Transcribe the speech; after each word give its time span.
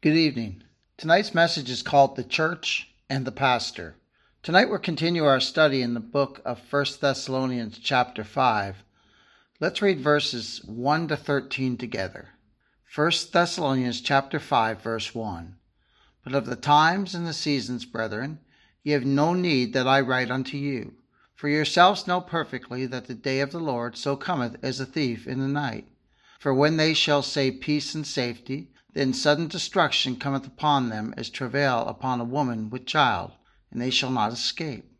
Good 0.00 0.14
evening. 0.14 0.62
Tonight's 0.96 1.34
message 1.34 1.68
is 1.68 1.82
called 1.82 2.14
The 2.14 2.22
Church 2.22 2.88
and 3.10 3.24
the 3.24 3.32
Pastor. 3.32 3.96
Tonight 4.44 4.70
we'll 4.70 4.78
continue 4.78 5.24
our 5.24 5.40
study 5.40 5.82
in 5.82 5.94
the 5.94 5.98
book 5.98 6.40
of 6.44 6.60
1 6.72 6.84
Thessalonians 7.00 7.80
chapter 7.80 8.22
5. 8.22 8.84
Let's 9.58 9.82
read 9.82 9.98
verses 9.98 10.62
1 10.66 11.08
to 11.08 11.16
13 11.16 11.76
together. 11.76 12.28
1 12.94 13.10
Thessalonians 13.32 14.00
chapter 14.00 14.38
5 14.38 14.80
verse 14.80 15.16
1. 15.16 15.56
But 16.22 16.32
of 16.32 16.46
the 16.46 16.54
times 16.54 17.16
and 17.16 17.26
the 17.26 17.32
seasons, 17.32 17.84
brethren, 17.84 18.38
ye 18.84 18.92
have 18.92 19.04
no 19.04 19.34
need 19.34 19.72
that 19.72 19.88
I 19.88 20.00
write 20.00 20.30
unto 20.30 20.56
you. 20.56 20.94
For 21.34 21.48
yourselves 21.48 22.06
know 22.06 22.20
perfectly 22.20 22.86
that 22.86 23.08
the 23.08 23.14
day 23.14 23.40
of 23.40 23.50
the 23.50 23.58
Lord 23.58 23.96
so 23.96 24.14
cometh 24.14 24.58
as 24.62 24.78
a 24.78 24.86
thief 24.86 25.26
in 25.26 25.40
the 25.40 25.48
night. 25.48 25.88
For 26.38 26.54
when 26.54 26.76
they 26.76 26.94
shall 26.94 27.22
say 27.22 27.50
peace 27.50 27.96
and 27.96 28.06
safety, 28.06 28.70
then 28.98 29.14
sudden 29.14 29.46
destruction 29.46 30.16
cometh 30.16 30.44
upon 30.44 30.88
them 30.88 31.14
as 31.16 31.30
travail 31.30 31.86
upon 31.86 32.20
a 32.20 32.24
woman 32.24 32.68
with 32.68 32.84
child, 32.84 33.30
and 33.70 33.80
they 33.80 33.90
shall 33.90 34.10
not 34.10 34.32
escape. 34.32 34.92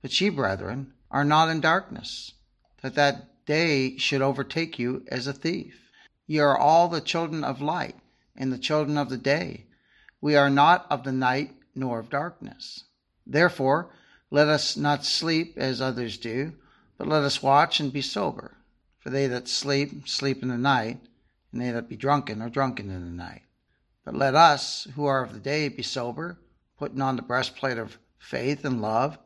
But 0.00 0.20
ye, 0.20 0.28
brethren, 0.28 0.92
are 1.10 1.24
not 1.24 1.48
in 1.48 1.60
darkness, 1.60 2.34
that 2.80 2.94
that 2.94 3.44
day 3.46 3.96
should 3.96 4.22
overtake 4.22 4.78
you 4.78 5.04
as 5.08 5.26
a 5.26 5.32
thief. 5.32 5.90
Ye 6.28 6.38
are 6.38 6.56
all 6.56 6.86
the 6.86 7.00
children 7.00 7.42
of 7.42 7.60
light, 7.60 7.96
and 8.36 8.52
the 8.52 8.58
children 8.58 8.96
of 8.96 9.10
the 9.10 9.18
day. 9.18 9.66
We 10.20 10.36
are 10.36 10.48
not 10.48 10.86
of 10.88 11.02
the 11.02 11.10
night 11.10 11.56
nor 11.74 11.98
of 11.98 12.08
darkness. 12.08 12.84
Therefore, 13.26 13.90
let 14.30 14.46
us 14.46 14.76
not 14.76 15.04
sleep 15.04 15.58
as 15.58 15.80
others 15.80 16.18
do, 16.18 16.52
but 16.96 17.08
let 17.08 17.24
us 17.24 17.42
watch 17.42 17.80
and 17.80 17.92
be 17.92 18.00
sober. 18.00 18.58
For 19.00 19.10
they 19.10 19.26
that 19.26 19.48
sleep, 19.48 20.08
sleep 20.08 20.40
in 20.44 20.50
the 20.50 20.56
night 20.56 21.00
and 21.52 21.60
they 21.60 21.70
that 21.70 21.88
be 21.88 21.96
drunken 21.96 22.40
are 22.42 22.48
drunken 22.48 22.90
in 22.90 23.04
the 23.04 23.10
night. 23.10 23.42
But 24.04 24.14
let 24.14 24.34
us, 24.34 24.86
who 24.94 25.04
are 25.04 25.22
of 25.22 25.32
the 25.32 25.40
day, 25.40 25.68
be 25.68 25.82
sober, 25.82 26.38
putting 26.78 27.00
on 27.00 27.16
the 27.16 27.22
breastplate 27.22 27.78
of 27.78 27.98
faith 28.18 28.64
and 28.64 28.80
love, 28.80 29.18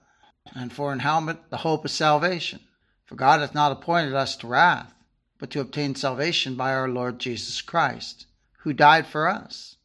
and 0.55 0.73
for 0.73 0.93
an 0.93 0.99
helmet 0.99 1.51
the 1.51 1.59
hope 1.59 1.85
of 1.85 1.91
salvation. 1.91 2.61
For 3.07 3.15
God 3.15 3.41
hath 3.41 3.55
not 3.55 3.73
appointed 3.73 4.15
us 4.15 4.37
to 4.37 4.47
wrath, 4.47 4.95
but 5.39 5.51
to 5.51 5.61
obtain 5.61 5.95
salvation 5.95 6.55
by 6.57 6.73
our 6.73 6.89
Lord 6.89 7.19
Jesus 7.19 7.61
Christ, 7.61 8.27
who 8.61 8.73
died 8.73 9.07
for 9.07 9.29
us, 9.29 9.77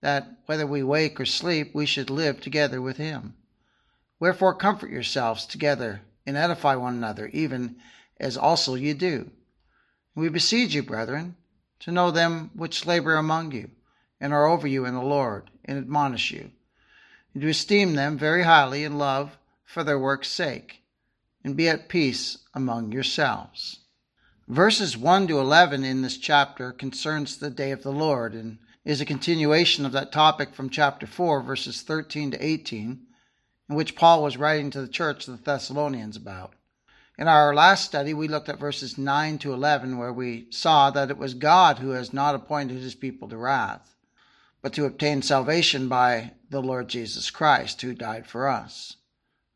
that 0.00 0.40
whether 0.46 0.66
we 0.66 0.82
wake 0.82 1.20
or 1.20 1.26
sleep, 1.26 1.74
we 1.74 1.86
should 1.86 2.10
live 2.10 2.40
together 2.40 2.82
with 2.82 2.96
him. 2.96 3.34
Wherefore 4.18 4.54
comfort 4.54 4.90
yourselves 4.90 5.46
together 5.46 6.02
and 6.26 6.36
edify 6.36 6.74
one 6.74 6.94
another, 6.94 7.28
even 7.28 7.76
as 8.18 8.36
also 8.36 8.74
ye 8.74 8.92
do. 8.94 9.30
We 10.14 10.28
beseech 10.28 10.74
you, 10.74 10.82
brethren, 10.82 11.36
to 11.80 11.92
know 11.92 12.10
them 12.10 12.50
which 12.54 12.86
labor 12.86 13.14
among 13.16 13.52
you, 13.52 13.70
and 14.20 14.32
are 14.32 14.46
over 14.46 14.66
you 14.66 14.84
in 14.84 14.94
the 14.94 15.02
Lord, 15.02 15.50
and 15.64 15.78
admonish 15.78 16.30
you, 16.30 16.50
and 17.34 17.42
to 17.42 17.48
esteem 17.48 17.94
them 17.94 18.16
very 18.16 18.44
highly 18.44 18.84
in 18.84 18.98
love 18.98 19.36
for 19.64 19.84
their 19.84 19.98
work's 19.98 20.28
sake, 20.28 20.82
and 21.44 21.56
be 21.56 21.68
at 21.68 21.88
peace 21.88 22.38
among 22.54 22.92
yourselves. 22.92 23.80
Verses 24.48 24.96
1 24.96 25.26
to 25.26 25.40
11 25.40 25.84
in 25.84 26.02
this 26.02 26.16
chapter 26.16 26.72
concerns 26.72 27.36
the 27.36 27.50
day 27.50 27.72
of 27.72 27.82
the 27.82 27.92
Lord 27.92 28.32
and 28.32 28.58
is 28.84 29.00
a 29.00 29.04
continuation 29.04 29.84
of 29.84 29.90
that 29.90 30.12
topic 30.12 30.54
from 30.54 30.70
chapter 30.70 31.06
4, 31.08 31.42
verses 31.42 31.82
13 31.82 32.30
to 32.30 32.44
18, 32.44 33.00
in 33.68 33.74
which 33.74 33.96
Paul 33.96 34.22
was 34.22 34.36
writing 34.36 34.70
to 34.70 34.80
the 34.80 34.86
church 34.86 35.26
of 35.26 35.36
the 35.36 35.42
Thessalonians 35.42 36.16
about. 36.16 36.54
In 37.18 37.28
our 37.28 37.54
last 37.54 37.86
study, 37.86 38.12
we 38.12 38.28
looked 38.28 38.50
at 38.50 38.58
verses 38.58 38.98
9 38.98 39.38
to 39.38 39.54
11, 39.54 39.96
where 39.96 40.12
we 40.12 40.48
saw 40.50 40.90
that 40.90 41.10
it 41.10 41.16
was 41.16 41.32
God 41.32 41.78
who 41.78 41.90
has 41.90 42.12
not 42.12 42.34
appointed 42.34 42.76
his 42.76 42.94
people 42.94 43.26
to 43.30 43.38
wrath, 43.38 43.96
but 44.60 44.74
to 44.74 44.84
obtain 44.84 45.22
salvation 45.22 45.88
by 45.88 46.32
the 46.50 46.60
Lord 46.60 46.88
Jesus 46.88 47.30
Christ, 47.30 47.80
who 47.80 47.94
died 47.94 48.26
for 48.26 48.46
us. 48.46 48.96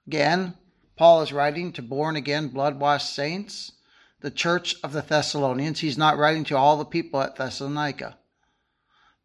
Again, 0.07 0.55
Paul 0.97 1.21
is 1.21 1.35
writing 1.35 1.71
to 1.75 1.83
born 1.83 2.17
again, 2.17 2.49
blood 2.49 2.81
washed 2.81 3.15
saints, 3.15 3.73
the 4.21 4.31
church 4.31 4.77
of 4.83 4.95
the 4.95 5.03
Thessalonians. 5.03 5.81
He's 5.81 5.99
not 5.99 6.17
writing 6.17 6.45
to 6.45 6.57
all 6.57 6.79
the 6.79 6.87
people 6.87 7.21
at 7.21 7.37
Thessalonica. 7.37 8.17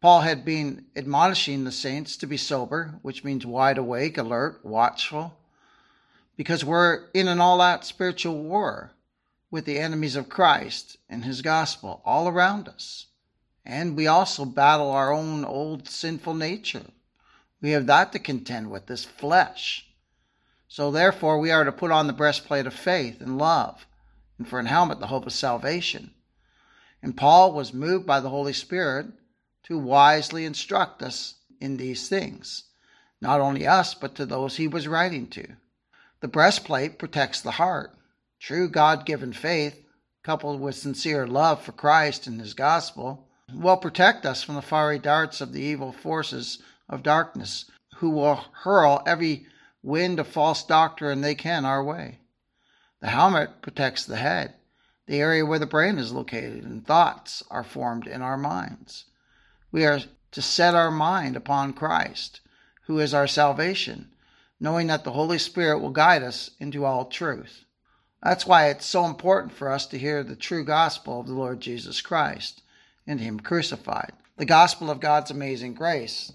Paul 0.02 0.20
had 0.20 0.44
been 0.44 0.84
admonishing 0.94 1.64
the 1.64 1.72
saints 1.72 2.18
to 2.18 2.26
be 2.26 2.36
sober, 2.36 2.98
which 3.00 3.24
means 3.24 3.46
wide 3.46 3.78
awake, 3.78 4.18
alert, 4.18 4.60
watchful 4.62 5.38
because 6.36 6.64
we're 6.64 7.08
in 7.14 7.28
an 7.28 7.40
all 7.40 7.60
out 7.60 7.84
spiritual 7.84 8.42
war 8.42 8.92
with 9.50 9.64
the 9.64 9.78
enemies 9.78 10.16
of 10.16 10.28
Christ 10.28 10.98
and 11.08 11.24
his 11.24 11.42
gospel 11.42 12.02
all 12.04 12.28
around 12.28 12.68
us. 12.68 13.06
And 13.64 13.96
we 13.96 14.06
also 14.06 14.44
battle 14.44 14.90
our 14.90 15.12
own 15.12 15.44
old 15.44 15.88
sinful 15.88 16.34
nature. 16.34 16.84
We 17.60 17.70
have 17.70 17.86
that 17.86 18.12
to 18.12 18.18
contend 18.18 18.70
with, 18.70 18.86
this 18.86 19.04
flesh. 19.04 19.86
So 20.68 20.90
therefore, 20.90 21.38
we 21.38 21.50
are 21.50 21.64
to 21.64 21.72
put 21.72 21.90
on 21.90 22.06
the 22.06 22.12
breastplate 22.12 22.66
of 22.66 22.74
faith 22.74 23.20
and 23.20 23.38
love, 23.38 23.86
and 24.38 24.46
for 24.46 24.58
an 24.58 24.66
helmet, 24.66 25.00
the 25.00 25.06
hope 25.06 25.26
of 25.26 25.32
salvation. 25.32 26.10
And 27.02 27.16
Paul 27.16 27.52
was 27.52 27.72
moved 27.72 28.06
by 28.06 28.20
the 28.20 28.30
Holy 28.30 28.52
Spirit 28.52 29.06
to 29.64 29.78
wisely 29.78 30.44
instruct 30.44 31.02
us 31.02 31.36
in 31.60 31.76
these 31.76 32.08
things, 32.08 32.64
not 33.20 33.40
only 33.40 33.66
us, 33.66 33.94
but 33.94 34.14
to 34.16 34.26
those 34.26 34.56
he 34.56 34.68
was 34.68 34.86
writing 34.86 35.28
to. 35.28 35.56
The 36.20 36.28
breastplate 36.28 36.98
protects 36.98 37.40
the 37.40 37.52
heart. 37.52 37.94
True 38.40 38.68
God 38.68 39.04
given 39.04 39.32
faith, 39.32 39.84
coupled 40.22 40.60
with 40.60 40.74
sincere 40.74 41.26
love 41.26 41.62
for 41.62 41.72
Christ 41.72 42.26
and 42.26 42.40
his 42.40 42.54
gospel, 42.54 43.28
will 43.52 43.76
protect 43.76 44.26
us 44.26 44.42
from 44.42 44.54
the 44.54 44.62
fiery 44.62 44.98
darts 44.98 45.40
of 45.40 45.52
the 45.52 45.62
evil 45.62 45.92
forces 45.92 46.62
of 46.88 47.02
darkness, 47.02 47.70
who 47.96 48.10
will 48.10 48.44
hurl 48.62 49.02
every 49.06 49.46
wind 49.82 50.18
of 50.18 50.26
false 50.26 50.64
doctrine 50.64 51.20
they 51.20 51.34
can 51.34 51.64
our 51.64 51.82
way. 51.82 52.18
The 53.00 53.08
helmet 53.08 53.62
protects 53.62 54.04
the 54.04 54.16
head, 54.16 54.54
the 55.06 55.20
area 55.20 55.46
where 55.46 55.58
the 55.58 55.66
brain 55.66 55.98
is 55.98 56.12
located 56.12 56.64
and 56.64 56.84
thoughts 56.84 57.42
are 57.50 57.62
formed 57.62 58.06
in 58.06 58.22
our 58.22 58.36
minds. 58.36 59.04
We 59.70 59.84
are 59.84 60.00
to 60.32 60.42
set 60.42 60.74
our 60.74 60.90
mind 60.90 61.36
upon 61.36 61.72
Christ, 61.72 62.40
who 62.86 62.98
is 62.98 63.14
our 63.14 63.26
salvation, 63.26 64.12
knowing 64.58 64.86
that 64.86 65.04
the 65.04 65.12
Holy 65.12 65.38
Spirit 65.38 65.80
will 65.80 65.90
guide 65.90 66.22
us 66.22 66.50
into 66.58 66.84
all 66.84 67.04
truth. 67.04 67.64
That's 68.22 68.46
why 68.46 68.68
it's 68.68 68.86
so 68.86 69.04
important 69.04 69.52
for 69.52 69.70
us 69.70 69.86
to 69.86 69.98
hear 69.98 70.22
the 70.22 70.36
true 70.36 70.64
gospel 70.64 71.20
of 71.20 71.26
the 71.26 71.34
Lord 71.34 71.60
Jesus 71.60 72.00
Christ 72.00 72.62
and 73.06 73.20
Him 73.20 73.40
crucified. 73.40 74.12
The 74.36 74.44
gospel 74.44 74.90
of 74.90 75.00
God's 75.00 75.30
amazing 75.30 75.74
grace 75.74 76.32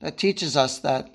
that 0.00 0.18
teaches 0.18 0.56
us 0.56 0.78
that 0.80 1.10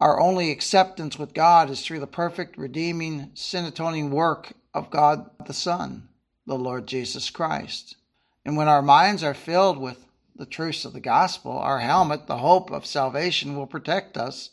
our 0.00 0.20
only 0.20 0.50
acceptance 0.50 1.18
with 1.18 1.34
God 1.34 1.70
is 1.70 1.80
through 1.80 2.00
the 2.00 2.06
perfect, 2.06 2.58
redeeming, 2.58 3.30
sin 3.34 3.64
atoning 3.64 4.10
work 4.10 4.52
of 4.74 4.90
God 4.90 5.30
the 5.46 5.54
Son, 5.54 6.08
the 6.46 6.58
Lord 6.58 6.86
Jesus 6.86 7.30
Christ. 7.30 7.96
And 8.44 8.56
when 8.56 8.68
our 8.68 8.82
minds 8.82 9.22
are 9.22 9.34
filled 9.34 9.78
with 9.78 10.06
the 10.36 10.46
truths 10.46 10.84
of 10.84 10.92
the 10.92 11.00
gospel, 11.00 11.52
our 11.52 11.80
helmet, 11.80 12.26
the 12.26 12.38
hope 12.38 12.70
of 12.70 12.84
salvation, 12.84 13.56
will 13.56 13.66
protect 13.66 14.16
us 14.16 14.50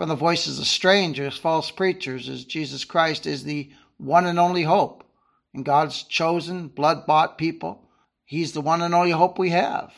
from 0.00 0.08
the 0.08 0.14
voices 0.14 0.58
of 0.58 0.66
strangers, 0.66 1.36
false 1.36 1.70
preachers, 1.70 2.26
as 2.30 2.46
Jesus 2.46 2.86
Christ 2.86 3.26
is 3.26 3.44
the 3.44 3.70
one 3.98 4.24
and 4.24 4.38
only 4.38 4.62
hope. 4.62 5.04
And 5.52 5.62
God's 5.62 6.04
chosen, 6.04 6.68
blood 6.68 7.04
bought 7.06 7.36
people, 7.36 7.86
He's 8.24 8.52
the 8.52 8.62
one 8.62 8.80
and 8.80 8.94
only 8.94 9.10
hope 9.10 9.38
we 9.38 9.50
have. 9.50 9.92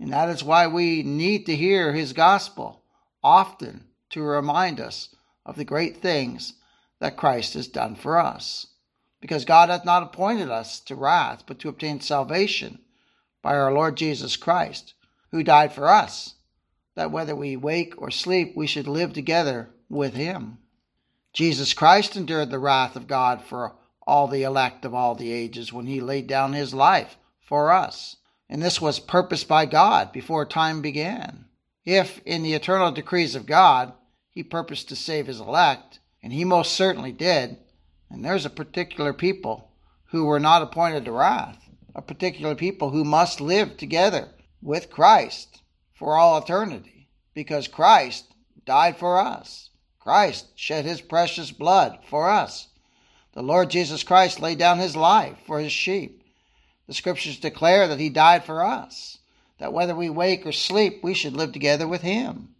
And 0.00 0.10
that 0.10 0.30
is 0.30 0.42
why 0.42 0.68
we 0.68 1.02
need 1.02 1.44
to 1.44 1.54
hear 1.54 1.92
His 1.92 2.14
gospel 2.14 2.82
often 3.22 3.88
to 4.12 4.22
remind 4.22 4.80
us 4.80 5.14
of 5.44 5.56
the 5.56 5.66
great 5.66 5.98
things 5.98 6.54
that 7.00 7.18
Christ 7.18 7.52
has 7.52 7.68
done 7.68 7.94
for 7.94 8.18
us. 8.18 8.68
Because 9.20 9.44
God 9.44 9.68
hath 9.68 9.84
not 9.84 10.02
appointed 10.02 10.48
us 10.48 10.80
to 10.80 10.96
wrath, 10.96 11.42
but 11.46 11.58
to 11.58 11.68
obtain 11.68 12.00
salvation 12.00 12.78
by 13.42 13.54
our 13.54 13.70
Lord 13.70 13.98
Jesus 13.98 14.34
Christ, 14.34 14.94
who 15.30 15.42
died 15.42 15.74
for 15.74 15.90
us 15.90 16.36
that 16.94 17.10
whether 17.10 17.34
we 17.34 17.56
wake 17.56 17.94
or 17.96 18.10
sleep, 18.10 18.54
we 18.56 18.66
should 18.66 18.86
live 18.86 19.12
together 19.12 19.70
with 19.88 20.14
him. 20.14 20.58
Jesus 21.32 21.72
Christ 21.72 22.16
endured 22.16 22.50
the 22.50 22.58
wrath 22.58 22.96
of 22.96 23.06
God 23.06 23.42
for 23.42 23.76
all 24.06 24.28
the 24.28 24.42
elect 24.42 24.84
of 24.84 24.94
all 24.94 25.14
the 25.14 25.32
ages 25.32 25.72
when 25.72 25.86
he 25.86 26.00
laid 26.00 26.26
down 26.26 26.52
his 26.52 26.74
life 26.74 27.16
for 27.40 27.72
us. 27.72 28.16
And 28.48 28.62
this 28.62 28.80
was 28.80 29.00
purposed 29.00 29.48
by 29.48 29.64
God 29.64 30.12
before 30.12 30.44
time 30.44 30.82
began. 30.82 31.46
If, 31.84 32.20
in 32.26 32.42
the 32.42 32.52
eternal 32.52 32.92
decrees 32.92 33.34
of 33.34 33.46
God, 33.46 33.94
he 34.30 34.42
purposed 34.42 34.88
to 34.90 34.96
save 34.96 35.26
his 35.26 35.40
elect, 35.40 36.00
and 36.22 36.32
he 36.32 36.44
most 36.44 36.72
certainly 36.72 37.12
did, 37.12 37.56
and 38.10 38.24
there's 38.24 38.44
a 38.44 38.50
particular 38.50 39.14
people 39.14 39.70
who 40.10 40.26
were 40.26 40.40
not 40.40 40.62
appointed 40.62 41.06
to 41.06 41.12
wrath, 41.12 41.70
a 41.94 42.02
particular 42.02 42.54
people 42.54 42.90
who 42.90 43.04
must 43.04 43.40
live 43.40 43.78
together 43.78 44.28
with 44.60 44.90
Christ 44.90 45.61
for 45.94 46.16
all 46.16 46.38
eternity 46.38 47.08
because 47.34 47.68
Christ 47.68 48.26
died 48.64 48.96
for 48.96 49.18
us. 49.18 49.70
Christ 49.98 50.46
shed 50.56 50.84
his 50.84 51.00
precious 51.00 51.50
blood 51.50 51.98
for 52.08 52.28
us. 52.28 52.68
The 53.34 53.42
Lord 53.42 53.70
Jesus 53.70 54.02
Christ 54.02 54.40
laid 54.40 54.58
down 54.58 54.78
his 54.78 54.96
life 54.96 55.38
for 55.46 55.60
his 55.60 55.72
sheep. 55.72 56.22
The 56.86 56.94
scriptures 56.94 57.38
declare 57.38 57.88
that 57.88 58.00
he 58.00 58.10
died 58.10 58.44
for 58.44 58.64
us, 58.64 59.18
that 59.58 59.72
whether 59.72 59.94
we 59.94 60.10
wake 60.10 60.44
or 60.44 60.52
sleep, 60.52 61.00
we 61.02 61.14
should 61.14 61.34
live 61.34 61.52
together 61.52 61.86
with 61.86 62.02
him. 62.02 62.54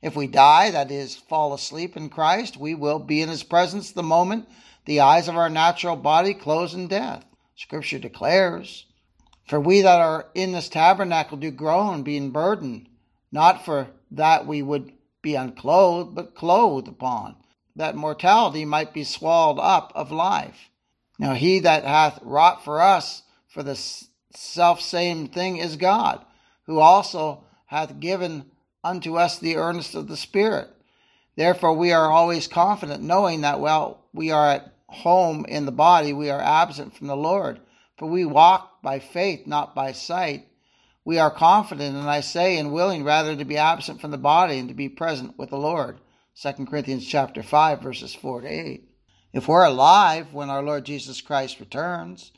If 0.00 0.14
we 0.14 0.26
die, 0.26 0.70
that 0.70 0.90
is, 0.90 1.16
fall 1.16 1.52
asleep 1.52 1.96
in 1.96 2.08
Christ, 2.08 2.56
we 2.56 2.74
will 2.74 2.98
be 2.98 3.20
in 3.20 3.28
his 3.28 3.42
presence 3.42 3.90
the 3.90 4.02
moment 4.02 4.48
the 4.84 5.00
eyes 5.00 5.28
of 5.28 5.36
our 5.36 5.48
natural 5.48 5.96
body 5.96 6.34
close 6.34 6.74
in 6.74 6.88
death. 6.88 7.24
Scripture 7.56 7.98
declares, 7.98 8.86
For 9.44 9.60
we 9.60 9.82
that 9.82 10.00
are 10.00 10.26
in 10.34 10.52
this 10.52 10.68
tabernacle 10.68 11.36
do 11.36 11.50
groan, 11.50 12.02
being 12.02 12.30
burdened, 12.30 12.88
not 13.30 13.64
for 13.64 13.88
that 14.10 14.46
we 14.46 14.62
would 14.62 14.92
be 15.20 15.34
unclothed, 15.34 16.14
but 16.14 16.34
clothed 16.34 16.88
upon, 16.88 17.36
that 17.76 17.96
mortality 17.96 18.64
might 18.64 18.94
be 18.94 19.04
swallowed 19.04 19.58
up 19.58 19.92
of 19.94 20.10
life. 20.10 20.70
Now 21.18 21.34
he 21.34 21.60
that 21.60 21.84
hath 21.84 22.20
wrought 22.22 22.64
for 22.64 22.80
us 22.80 23.22
for 23.46 23.62
the 23.62 23.76
self 24.34 24.80
same 24.80 25.28
thing 25.28 25.58
is 25.58 25.76
God, 25.76 26.24
who 26.64 26.78
also 26.78 27.44
hath 27.66 28.00
given 28.00 28.50
unto 28.82 29.16
us 29.16 29.38
the 29.38 29.56
earnest 29.56 29.94
of 29.94 30.08
the 30.08 30.16
Spirit. 30.16 30.70
Therefore 31.36 31.74
we 31.74 31.92
are 31.92 32.10
always 32.10 32.46
confident, 32.46 33.02
knowing 33.02 33.42
that 33.42 33.60
while 33.60 34.04
we 34.12 34.30
are 34.30 34.50
at 34.50 34.74
home 34.88 35.44
in 35.48 35.66
the 35.66 35.72
body, 35.72 36.12
we 36.12 36.30
are 36.30 36.40
absent 36.40 36.96
from 36.96 37.08
the 37.08 37.16
Lord. 37.16 37.60
For 37.96 38.08
we 38.08 38.24
walk 38.24 38.82
by 38.82 38.98
faith, 38.98 39.46
not 39.46 39.74
by 39.74 39.92
sight. 39.92 40.48
We 41.04 41.18
are 41.18 41.30
confident, 41.30 41.96
and 41.96 42.08
I 42.08 42.20
say, 42.20 42.58
and 42.58 42.72
willing 42.72 43.04
rather 43.04 43.36
to 43.36 43.44
be 43.44 43.56
absent 43.56 44.00
from 44.00 44.10
the 44.10 44.18
body 44.18 44.58
and 44.58 44.68
to 44.68 44.74
be 44.74 44.88
present 44.88 45.38
with 45.38 45.50
the 45.50 45.58
Lord. 45.58 46.00
2 46.40 46.66
Corinthians 46.66 47.06
chapter 47.06 47.42
5, 47.42 47.80
verses 47.80 48.14
4 48.14 48.40
to 48.40 48.48
8. 48.48 48.88
If 49.32 49.46
we're 49.46 49.64
alive 49.64 50.32
when 50.32 50.50
our 50.50 50.62
Lord 50.62 50.84
Jesus 50.84 51.20
Christ 51.20 51.60
returns, 51.60 52.32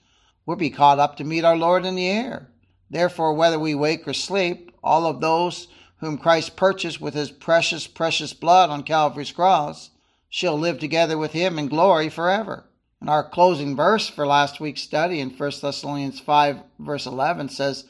we'll 0.45 0.57
be 0.57 0.71
caught 0.71 0.99
up 0.99 1.17
to 1.17 1.25
meet 1.25 1.45
our 1.45 1.57
Lord 1.57 1.87
in 1.87 1.95
the 1.95 2.09
air. 2.09 2.51
Therefore, 2.91 3.35
whether 3.35 3.59
we 3.59 3.75
wake 3.75 4.07
or 4.07 4.13
sleep, 4.13 4.73
all 4.83 5.07
of 5.07 5.21
those 5.21 5.69
whom 5.99 6.19
Christ 6.19 6.57
purchased 6.57 7.01
with 7.01 7.15
his 7.15 7.31
precious, 7.31 7.87
precious 7.87 8.33
blood 8.33 8.69
on 8.69 8.83
Calvary's 8.83 9.33
cross 9.33 9.91
shall 10.29 10.59
live 10.59 10.79
together 10.79 11.17
with 11.17 11.33
him 11.33 11.59
in 11.59 11.69
glory 11.69 12.11
forever. 12.11 12.65
And 13.01 13.11
our 13.11 13.29
closing 13.29 13.77
verse 13.77 14.09
for 14.09 14.27
last 14.27 14.59
week's 14.59 14.83
study 14.83 15.21
in 15.21 15.31
1 15.31 15.53
Thessalonians 15.61 16.19
5, 16.21 16.61
verse 16.79 17.07
11 17.07 17.51
says, 17.51 17.85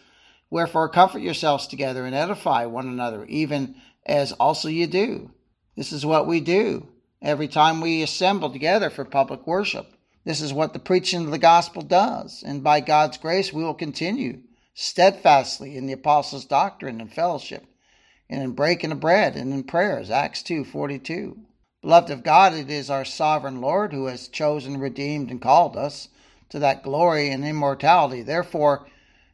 Wherefore 0.51 0.89
comfort 0.89 1.21
yourselves 1.21 1.67
together 1.67 2.05
and 2.05 2.15
edify 2.15 2.67
one 2.67 2.89
another, 2.89 3.25
even 3.27 3.77
as 4.05 4.33
also 4.33 4.69
you 4.69 4.87
do. 4.87 5.31
This 5.77 5.93
is 5.93 6.07
what 6.07 6.27
we 6.27 6.41
do 6.41 6.89
every 7.23 7.49
time 7.49 7.81
we 7.81 8.03
assemble 8.03 8.51
together 8.51 8.91
for 8.91 9.05
public 9.05 9.47
worship. 9.47 9.93
This 10.25 10.41
is 10.41 10.53
what 10.53 10.73
the 10.73 10.79
preaching 10.79 11.25
of 11.25 11.31
the 11.31 11.39
gospel 11.39 11.83
does, 11.83 12.43
and 12.45 12.65
by 12.65 12.81
God's 12.81 13.17
grace 13.17 13.53
we 13.53 13.63
will 13.63 13.75
continue 13.75 14.41
steadfastly 14.75 15.77
in 15.77 15.87
the 15.87 15.93
apostles' 15.93 16.45
doctrine 16.45 17.01
and 17.01 17.13
fellowship, 17.13 17.65
and 18.29 18.43
in 18.43 18.53
breaking 18.53 18.93
of 18.93 19.01
bread 19.01 19.37
and 19.37 19.53
in 19.53 19.63
prayers. 19.63 20.11
Acts 20.11 20.43
2:42. 20.43 21.46
Beloved 21.87 22.11
of 22.11 22.25
God, 22.25 22.53
it 22.53 22.69
is 22.69 22.91
our 22.91 23.05
sovereign 23.05 23.61
Lord 23.61 23.93
who 23.93 24.07
has 24.07 24.27
chosen, 24.27 24.81
redeemed, 24.81 25.31
and 25.31 25.41
called 25.41 25.77
us 25.77 26.09
to 26.49 26.59
that 26.59 26.83
glory 26.83 27.29
and 27.29 27.45
immortality. 27.45 28.23
Therefore, 28.23 28.89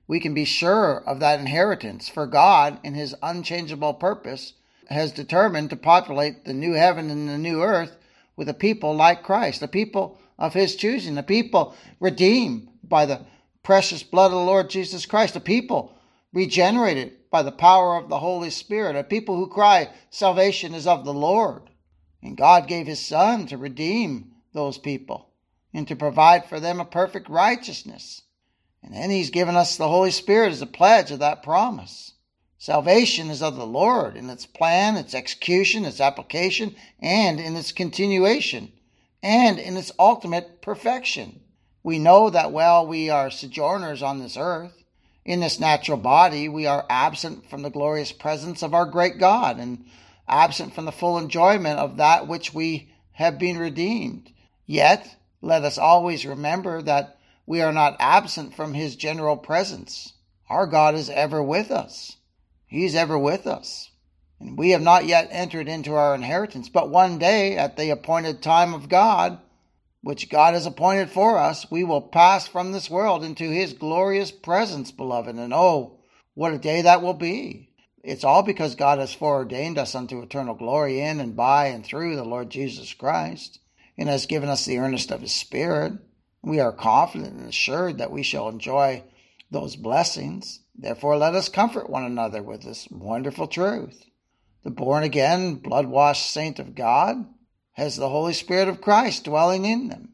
we 0.06 0.20
can 0.20 0.34
be 0.34 0.44
sure 0.44 1.02
of 1.06 1.18
that 1.20 1.40
inheritance, 1.40 2.10
for 2.10 2.26
God, 2.26 2.78
in 2.84 2.92
his 2.92 3.14
unchangeable 3.22 3.94
purpose, 3.94 4.52
has 4.90 5.12
determined 5.12 5.70
to 5.70 5.76
populate 5.76 6.44
the 6.44 6.52
new 6.52 6.74
heaven 6.74 7.08
and 7.08 7.26
the 7.26 7.38
new 7.38 7.62
earth 7.62 7.96
with 8.36 8.50
a 8.50 8.52
people 8.52 8.94
like 8.94 9.22
Christ, 9.22 9.62
a 9.62 9.66
people 9.66 10.18
of 10.38 10.52
his 10.52 10.76
choosing, 10.76 11.16
a 11.16 11.22
people 11.22 11.74
redeemed 12.00 12.68
by 12.84 13.06
the 13.06 13.22
precious 13.62 14.02
blood 14.02 14.26
of 14.26 14.32
the 14.32 14.36
Lord 14.36 14.68
Jesus 14.68 15.06
Christ, 15.06 15.34
a 15.36 15.40
people 15.40 15.96
regenerated 16.34 17.14
by 17.30 17.42
the 17.42 17.50
power 17.50 17.96
of 17.96 18.10
the 18.10 18.18
Holy 18.18 18.50
Spirit, 18.50 18.94
a 18.94 19.02
people 19.02 19.36
who 19.36 19.48
cry, 19.48 19.88
Salvation 20.10 20.74
is 20.74 20.86
of 20.86 21.06
the 21.06 21.14
Lord. 21.14 21.62
And 22.22 22.36
God 22.36 22.68
gave 22.68 22.86
his 22.86 23.00
Son 23.04 23.46
to 23.48 23.58
redeem 23.58 24.32
those 24.52 24.78
people 24.78 25.28
and 25.74 25.88
to 25.88 25.96
provide 25.96 26.44
for 26.46 26.60
them 26.60 26.80
a 26.80 26.84
perfect 26.84 27.28
righteousness. 27.28 28.22
And 28.82 28.94
then 28.94 29.10
he's 29.10 29.30
given 29.30 29.56
us 29.56 29.76
the 29.76 29.88
Holy 29.88 30.10
Spirit 30.10 30.52
as 30.52 30.62
a 30.62 30.66
pledge 30.66 31.10
of 31.10 31.18
that 31.20 31.42
promise. 31.42 32.12
Salvation 32.58 33.28
is 33.28 33.42
of 33.42 33.56
the 33.56 33.66
Lord 33.66 34.16
in 34.16 34.30
its 34.30 34.46
plan, 34.46 34.96
its 34.96 35.14
execution, 35.14 35.84
its 35.84 36.00
application, 36.00 36.76
and 37.00 37.40
in 37.40 37.56
its 37.56 37.72
continuation, 37.72 38.70
and 39.20 39.58
in 39.58 39.76
its 39.76 39.90
ultimate 39.98 40.62
perfection. 40.62 41.40
We 41.82 41.98
know 41.98 42.30
that 42.30 42.52
while 42.52 42.86
we 42.86 43.10
are 43.10 43.30
sojourners 43.30 44.02
on 44.02 44.20
this 44.20 44.36
earth, 44.36 44.84
in 45.24 45.40
this 45.40 45.58
natural 45.58 45.98
body, 45.98 46.48
we 46.48 46.66
are 46.66 46.86
absent 46.88 47.48
from 47.48 47.62
the 47.62 47.70
glorious 47.70 48.12
presence 48.12 48.62
of 48.62 48.74
our 48.74 48.86
great 48.86 49.18
God 49.18 49.58
and 49.58 49.84
absent 50.32 50.74
from 50.74 50.86
the 50.86 50.92
full 50.92 51.18
enjoyment 51.18 51.78
of 51.78 51.98
that 51.98 52.26
which 52.26 52.54
we 52.54 52.90
have 53.12 53.38
been 53.38 53.58
redeemed. 53.58 54.32
Yet, 54.66 55.16
let 55.42 55.62
us 55.64 55.76
always 55.76 56.24
remember 56.24 56.80
that 56.82 57.18
we 57.46 57.60
are 57.60 57.72
not 57.72 57.96
absent 58.00 58.54
from 58.54 58.72
his 58.72 58.96
general 58.96 59.36
presence. 59.36 60.14
Our 60.48 60.66
God 60.66 60.94
is 60.94 61.10
ever 61.10 61.42
with 61.42 61.70
us. 61.70 62.16
He's 62.66 62.94
ever 62.94 63.18
with 63.18 63.46
us. 63.46 63.90
And 64.40 64.56
we 64.56 64.70
have 64.70 64.82
not 64.82 65.04
yet 65.04 65.28
entered 65.30 65.68
into 65.68 65.94
our 65.94 66.14
inheritance, 66.14 66.68
but 66.68 66.90
one 66.90 67.18
day, 67.18 67.56
at 67.56 67.76
the 67.76 67.90
appointed 67.90 68.42
time 68.42 68.72
of 68.72 68.88
God, 68.88 69.38
which 70.02 70.30
God 70.30 70.54
has 70.54 70.66
appointed 70.66 71.10
for 71.10 71.38
us, 71.38 71.70
we 71.70 71.84
will 71.84 72.00
pass 72.00 72.48
from 72.48 72.72
this 72.72 72.90
world 72.90 73.22
into 73.22 73.50
his 73.50 73.72
glorious 73.72 74.32
presence, 74.32 74.90
beloved. 74.90 75.36
And 75.36 75.52
oh, 75.52 75.98
what 76.34 76.54
a 76.54 76.58
day 76.58 76.82
that 76.82 77.02
will 77.02 77.14
be! 77.14 77.71
It's 78.02 78.24
all 78.24 78.42
because 78.42 78.74
God 78.74 78.98
has 78.98 79.14
foreordained 79.14 79.78
us 79.78 79.94
unto 79.94 80.22
eternal 80.22 80.54
glory 80.54 81.00
in 81.00 81.20
and 81.20 81.36
by 81.36 81.66
and 81.66 81.84
through 81.84 82.16
the 82.16 82.24
Lord 82.24 82.50
Jesus 82.50 82.92
Christ, 82.94 83.60
and 83.96 84.08
has 84.08 84.26
given 84.26 84.48
us 84.48 84.64
the 84.64 84.78
earnest 84.78 85.10
of 85.10 85.20
his 85.20 85.32
Spirit. 85.32 85.92
We 86.42 86.58
are 86.58 86.72
confident 86.72 87.34
and 87.34 87.48
assured 87.48 87.98
that 87.98 88.10
we 88.10 88.22
shall 88.22 88.48
enjoy 88.48 89.04
those 89.50 89.76
blessings. 89.76 90.60
Therefore, 90.74 91.16
let 91.16 91.34
us 91.34 91.48
comfort 91.48 91.88
one 91.88 92.04
another 92.04 92.42
with 92.42 92.62
this 92.62 92.88
wonderful 92.90 93.46
truth. 93.46 94.04
The 94.64 94.70
born 94.70 95.04
again, 95.04 95.56
blood 95.56 95.86
washed 95.86 96.30
saint 96.30 96.58
of 96.58 96.74
God 96.74 97.26
has 97.72 97.96
the 97.96 98.08
Holy 98.08 98.32
Spirit 98.32 98.68
of 98.68 98.80
Christ 98.80 99.24
dwelling 99.24 99.64
in 99.64 99.88
them. 99.88 100.12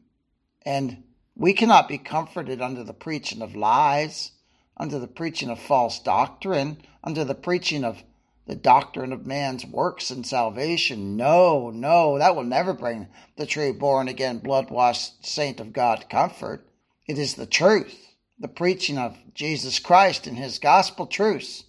And 0.63 1.03
we 1.35 1.53
cannot 1.53 1.87
be 1.87 1.97
comforted 1.97 2.61
under 2.61 2.83
the 2.83 2.93
preaching 2.93 3.41
of 3.41 3.55
lies, 3.55 4.31
under 4.79 4.97
the 4.97 5.07
preaching 5.07 5.49
of 5.49 5.59
false 5.59 5.99
doctrine, 5.99 6.77
under 7.03 7.25
the 7.25 7.35
preaching 7.35 7.83
of 7.83 8.01
the 8.47 8.55
doctrine 8.55 9.13
of 9.13 9.27
man's 9.27 9.65
works 9.65 10.09
and 10.09 10.25
salvation. 10.25 11.17
No, 11.17 11.69
no, 11.69 12.17
that 12.17 12.35
will 12.35 12.43
never 12.43 12.73
bring 12.73 13.07
the 13.35 13.45
true 13.45 13.73
born 13.73 14.07
again, 14.07 14.39
blood 14.39 14.71
washed 14.71 15.25
saint 15.25 15.59
of 15.59 15.73
God 15.73 16.09
comfort. 16.09 16.65
It 17.07 17.19
is 17.19 17.35
the 17.35 17.45
truth 17.45 18.09
the 18.39 18.47
preaching 18.47 18.97
of 18.97 19.17
Jesus 19.33 19.79
Christ 19.79 20.25
and 20.25 20.37
his 20.37 20.59
gospel 20.59 21.05
truths 21.05 21.65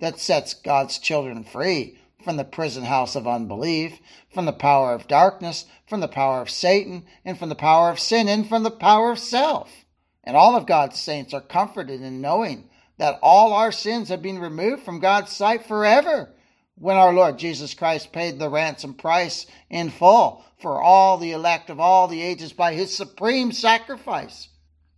that 0.00 0.18
sets 0.18 0.54
God's 0.54 0.98
children 0.98 1.44
free 1.44 1.98
from 2.22 2.38
the 2.38 2.44
prison 2.44 2.84
house 2.84 3.14
of 3.14 3.28
unbelief, 3.28 3.98
from 4.32 4.46
the 4.46 4.52
power 4.52 4.94
of 4.94 5.06
darkness, 5.06 5.66
from 5.86 6.00
the 6.00 6.08
power 6.08 6.40
of 6.40 6.48
Satan, 6.48 7.04
and 7.24 7.38
from 7.38 7.50
the 7.50 7.54
power 7.54 7.90
of 7.90 8.00
sin, 8.00 8.28
and 8.28 8.48
from 8.48 8.62
the 8.62 8.70
power 8.70 9.12
of 9.12 9.18
self. 9.18 9.83
And 10.24 10.36
all 10.36 10.56
of 10.56 10.66
God's 10.66 10.98
saints 10.98 11.32
are 11.34 11.40
comforted 11.40 12.00
in 12.00 12.20
knowing 12.20 12.68
that 12.98 13.18
all 13.22 13.52
our 13.52 13.72
sins 13.72 14.08
have 14.08 14.22
been 14.22 14.38
removed 14.38 14.82
from 14.82 15.00
God's 15.00 15.32
sight 15.32 15.66
forever 15.66 16.30
when 16.76 16.96
our 16.96 17.12
Lord 17.12 17.38
Jesus 17.38 17.74
Christ 17.74 18.12
paid 18.12 18.38
the 18.38 18.48
ransom 18.48 18.94
price 18.94 19.46
in 19.70 19.90
full 19.90 20.44
for 20.58 20.82
all 20.82 21.18
the 21.18 21.32
elect 21.32 21.70
of 21.70 21.78
all 21.78 22.08
the 22.08 22.22
ages 22.22 22.52
by 22.52 22.74
his 22.74 22.96
supreme 22.96 23.52
sacrifice 23.52 24.48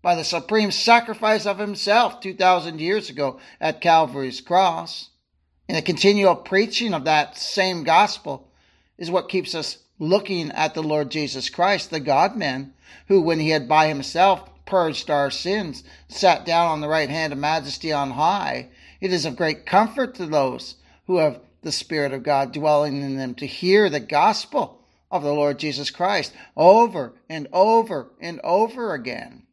by 0.07 0.15
the 0.15 0.23
supreme 0.23 0.71
sacrifice 0.71 1.47
of 1.47 1.59
himself 1.59 2.21
2,000 2.21 2.81
years 2.81 3.11
ago 3.11 3.41
at 3.61 3.81
Calvary's 3.81 4.41
cross. 4.41 5.11
And 5.69 5.77
the 5.77 5.83
continual 5.83 6.37
preaching 6.37 6.95
of 6.95 7.07
that 7.07 7.37
same 7.37 7.83
gospel 7.83 8.49
is 8.99 9.11
what 9.11 9.29
keeps 9.29 9.53
us 9.53 9.79
looking 9.99 10.53
at 10.53 10.75
the 10.75 10.83
Lord 10.85 11.11
Jesus 11.11 11.51
Christ, 11.51 11.91
the 11.91 11.99
God 11.99 12.37
man, 12.37 12.73
who, 13.09 13.21
when 13.21 13.41
he 13.41 13.51
had 13.51 13.69
by 13.69 13.89
himself 13.89 14.49
purged 14.67 15.11
our 15.11 15.31
sins, 15.31 15.85
sat 16.09 16.45
down 16.45 16.67
on 16.67 16.81
the 16.81 16.89
right 16.89 17.09
hand 17.09 17.33
of 17.33 17.39
majesty 17.39 17.93
on 17.93 18.11
high. 18.11 18.69
It 19.01 19.13
is 19.13 19.25
of 19.25 19.37
great 19.37 19.65
comfort 19.65 20.15
to 20.17 20.27
those 20.27 20.77
who 21.07 21.19
have 21.19 21.41
the 21.63 21.73
Spirit 21.73 22.13
of 22.13 22.23
God 22.23 22.53
dwelling 22.53 23.01
in 23.01 23.17
them 23.17 23.35
to 23.37 23.47
hear 23.47 23.89
the 23.89 24.01
gospel 24.01 24.83
of 25.11 25.23
the 25.23 25.33
Lord 25.33 25.59
Jesus 25.59 25.91
Christ 25.91 26.33
over 26.57 27.15
and 27.29 27.49
over 27.53 28.11
and 28.21 28.41
over 28.43 28.95
again. 28.95 29.45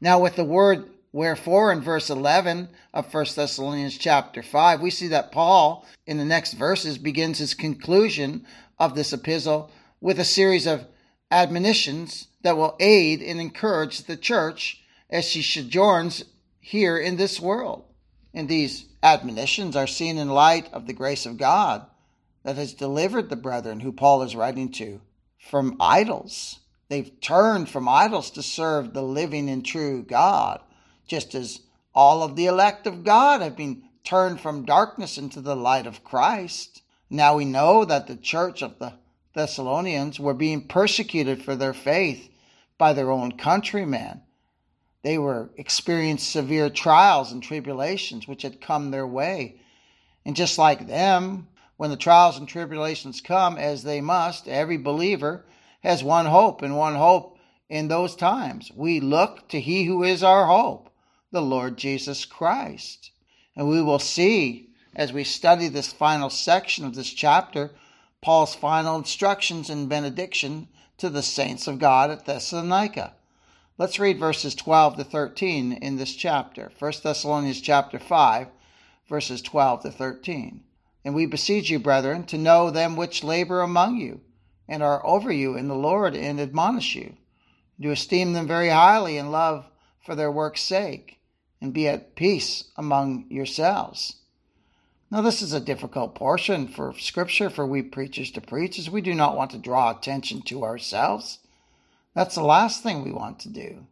Now, 0.00 0.20
with 0.20 0.36
the 0.36 0.44
word 0.44 0.90
wherefore 1.12 1.72
in 1.72 1.80
verse 1.80 2.10
11 2.10 2.68
of 2.94 3.12
1 3.12 3.26
Thessalonians 3.34 3.98
chapter 3.98 4.42
5, 4.42 4.80
we 4.80 4.90
see 4.90 5.08
that 5.08 5.32
Paul, 5.32 5.84
in 6.06 6.18
the 6.18 6.24
next 6.24 6.52
verses, 6.52 6.98
begins 6.98 7.38
his 7.38 7.54
conclusion 7.54 8.46
of 8.78 8.94
this 8.94 9.12
epistle 9.12 9.70
with 10.00 10.20
a 10.20 10.24
series 10.24 10.66
of 10.66 10.86
admonitions 11.30 12.27
that 12.42 12.56
will 12.56 12.76
aid 12.80 13.22
and 13.22 13.40
encourage 13.40 14.04
the 14.04 14.16
church 14.16 14.82
as 15.10 15.24
she 15.24 15.42
sojourns 15.42 16.24
here 16.60 16.98
in 16.98 17.16
this 17.16 17.40
world. 17.40 17.84
And 18.34 18.48
these 18.48 18.86
admonitions 19.02 19.74
are 19.74 19.86
seen 19.86 20.18
in 20.18 20.28
light 20.28 20.72
of 20.72 20.86
the 20.86 20.92
grace 20.92 21.26
of 21.26 21.38
God 21.38 21.86
that 22.44 22.56
has 22.56 22.74
delivered 22.74 23.28
the 23.28 23.36
brethren 23.36 23.80
who 23.80 23.92
Paul 23.92 24.22
is 24.22 24.36
writing 24.36 24.70
to 24.72 25.00
from 25.38 25.76
idols. 25.80 26.60
They've 26.88 27.20
turned 27.20 27.68
from 27.68 27.88
idols 27.88 28.30
to 28.32 28.42
serve 28.42 28.92
the 28.92 29.02
living 29.02 29.48
and 29.50 29.64
true 29.64 30.02
God, 30.02 30.60
just 31.06 31.34
as 31.34 31.60
all 31.94 32.22
of 32.22 32.36
the 32.36 32.46
elect 32.46 32.86
of 32.86 33.04
God 33.04 33.42
have 33.42 33.56
been 33.56 33.82
turned 34.04 34.40
from 34.40 34.64
darkness 34.64 35.18
into 35.18 35.40
the 35.40 35.56
light 35.56 35.86
of 35.86 36.04
Christ. 36.04 36.82
Now 37.10 37.36
we 37.36 37.44
know 37.44 37.84
that 37.84 38.06
the 38.06 38.16
church 38.16 38.62
of 38.62 38.78
the 38.78 38.94
Thessalonians 39.38 40.18
were 40.18 40.34
being 40.34 40.66
persecuted 40.66 41.44
for 41.44 41.54
their 41.54 41.72
faith 41.72 42.28
by 42.76 42.92
their 42.92 43.12
own 43.12 43.38
countrymen. 43.38 44.22
They 45.02 45.16
were 45.16 45.50
experiencing 45.56 46.24
severe 46.24 46.68
trials 46.68 47.30
and 47.30 47.40
tribulations 47.40 48.26
which 48.26 48.42
had 48.42 48.60
come 48.60 48.90
their 48.90 49.06
way. 49.06 49.60
And 50.26 50.34
just 50.34 50.58
like 50.58 50.88
them, 50.88 51.46
when 51.76 51.90
the 51.90 51.96
trials 51.96 52.36
and 52.36 52.48
tribulations 52.48 53.20
come, 53.20 53.56
as 53.56 53.84
they 53.84 54.00
must, 54.00 54.48
every 54.48 54.76
believer 54.76 55.44
has 55.84 56.02
one 56.02 56.26
hope 56.26 56.62
and 56.62 56.76
one 56.76 56.96
hope 56.96 57.38
in 57.68 57.86
those 57.86 58.16
times. 58.16 58.72
We 58.74 58.98
look 58.98 59.48
to 59.50 59.60
He 59.60 59.84
who 59.84 60.02
is 60.02 60.24
our 60.24 60.46
hope, 60.46 60.90
the 61.30 61.40
Lord 61.42 61.76
Jesus 61.76 62.24
Christ. 62.24 63.12
And 63.54 63.68
we 63.68 63.82
will 63.82 64.00
see 64.00 64.70
as 64.96 65.12
we 65.12 65.22
study 65.22 65.68
this 65.68 65.92
final 65.92 66.28
section 66.28 66.84
of 66.84 66.96
this 66.96 67.12
chapter 67.12 67.70
Paul's 68.20 68.54
final 68.54 68.96
instructions 68.96 69.70
and 69.70 69.88
benediction 69.88 70.68
to 70.96 71.08
the 71.08 71.22
saints 71.22 71.68
of 71.68 71.78
God 71.78 72.10
at 72.10 72.26
Thessalonica. 72.26 73.14
Let's 73.78 74.00
read 74.00 74.18
verses 74.18 74.56
12 74.56 74.96
to 74.96 75.04
13 75.04 75.72
in 75.74 75.96
this 75.96 76.16
chapter. 76.16 76.72
1 76.76 76.92
Thessalonians 77.04 77.60
chapter 77.60 77.98
5, 77.98 78.48
verses 79.08 79.40
12 79.40 79.82
to 79.82 79.90
13. 79.92 80.64
And 81.04 81.14
we 81.14 81.26
beseech 81.26 81.70
you, 81.70 81.78
brethren, 81.78 82.24
to 82.24 82.36
know 82.36 82.70
them 82.70 82.96
which 82.96 83.22
labor 83.22 83.60
among 83.60 83.98
you 83.98 84.20
and 84.68 84.82
are 84.82 85.06
over 85.06 85.30
you 85.30 85.56
in 85.56 85.68
the 85.68 85.76
Lord 85.76 86.16
and 86.16 86.40
admonish 86.40 86.96
you, 86.96 87.16
to 87.80 87.92
esteem 87.92 88.32
them 88.32 88.48
very 88.48 88.68
highly 88.68 89.16
in 89.16 89.30
love 89.30 89.70
for 90.04 90.16
their 90.16 90.32
work's 90.32 90.62
sake 90.62 91.20
and 91.60 91.72
be 91.72 91.86
at 91.86 92.16
peace 92.16 92.64
among 92.76 93.26
yourselves. 93.30 94.16
Now, 95.10 95.22
this 95.22 95.40
is 95.40 95.54
a 95.54 95.60
difficult 95.60 96.14
portion 96.14 96.68
for 96.68 96.92
Scripture 96.98 97.48
for 97.48 97.66
we 97.66 97.80
preachers 97.80 98.30
to 98.32 98.42
preach, 98.42 98.78
as 98.78 98.90
we 98.90 99.00
do 99.00 99.14
not 99.14 99.36
want 99.36 99.52
to 99.52 99.58
draw 99.58 99.90
attention 99.90 100.42
to 100.42 100.64
ourselves. 100.64 101.38
That's 102.14 102.34
the 102.34 102.42
last 102.42 102.82
thing 102.82 103.02
we 103.02 103.12
want 103.12 103.40
to 103.40 103.48
do. 103.48 103.86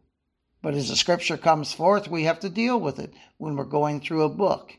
But 0.61 0.75
as 0.75 0.89
the 0.89 0.95
Scripture 0.95 1.37
comes 1.37 1.73
forth, 1.73 2.07
we 2.07 2.25
have 2.25 2.39
to 2.41 2.49
deal 2.49 2.79
with 2.79 2.99
it 2.99 3.13
when 3.37 3.55
we're 3.55 3.63
going 3.63 3.99
through 3.99 4.23
a 4.23 4.29
book. 4.29 4.77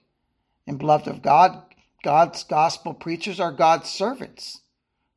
And, 0.65 0.79
beloved 0.79 1.09
of 1.09 1.23
God, 1.23 1.63
God's 2.05 2.45
gospel 2.45 2.95
preachers 2.95 3.41
are 3.41 3.51
God's 3.51 3.91
servants. 3.91 4.61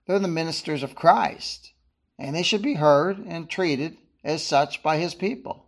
They're 0.08 0.18
the 0.18 0.28
ministers 0.28 0.82
of 0.82 0.96
Christ, 0.96 1.72
and 2.18 2.36
they 2.36 2.42
should 2.42 2.64
be 2.64 2.74
heard 2.74 3.20
and 3.20 3.48
treated 3.48 3.98
as 4.24 4.44
such 4.44 4.82
by 4.82 4.98
His 4.98 5.14
people. 5.14 5.68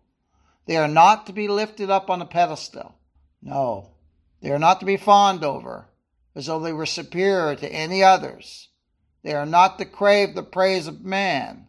They 0.65 0.77
are 0.77 0.87
not 0.87 1.27
to 1.27 1.33
be 1.33 1.47
lifted 1.47 1.91
up 1.91 2.09
on 2.09 2.21
a 2.23 2.25
pedestal. 2.25 2.95
No, 3.41 3.92
they 4.43 4.51
are 4.51 4.59
not 4.59 4.81
to 4.81 4.85
be 4.85 4.97
fawned 4.97 5.45
over 5.45 5.87
as 6.35 6.47
though 6.47 6.59
they 6.59 6.73
were 6.73 6.85
superior 6.85 7.55
to 7.55 7.71
any 7.71 8.03
others. 8.03 8.67
They 9.23 9.33
are 9.33 9.45
not 9.45 9.79
to 9.79 9.85
crave 9.85 10.35
the 10.35 10.43
praise 10.43 10.85
of 10.85 11.01
man. 11.01 11.67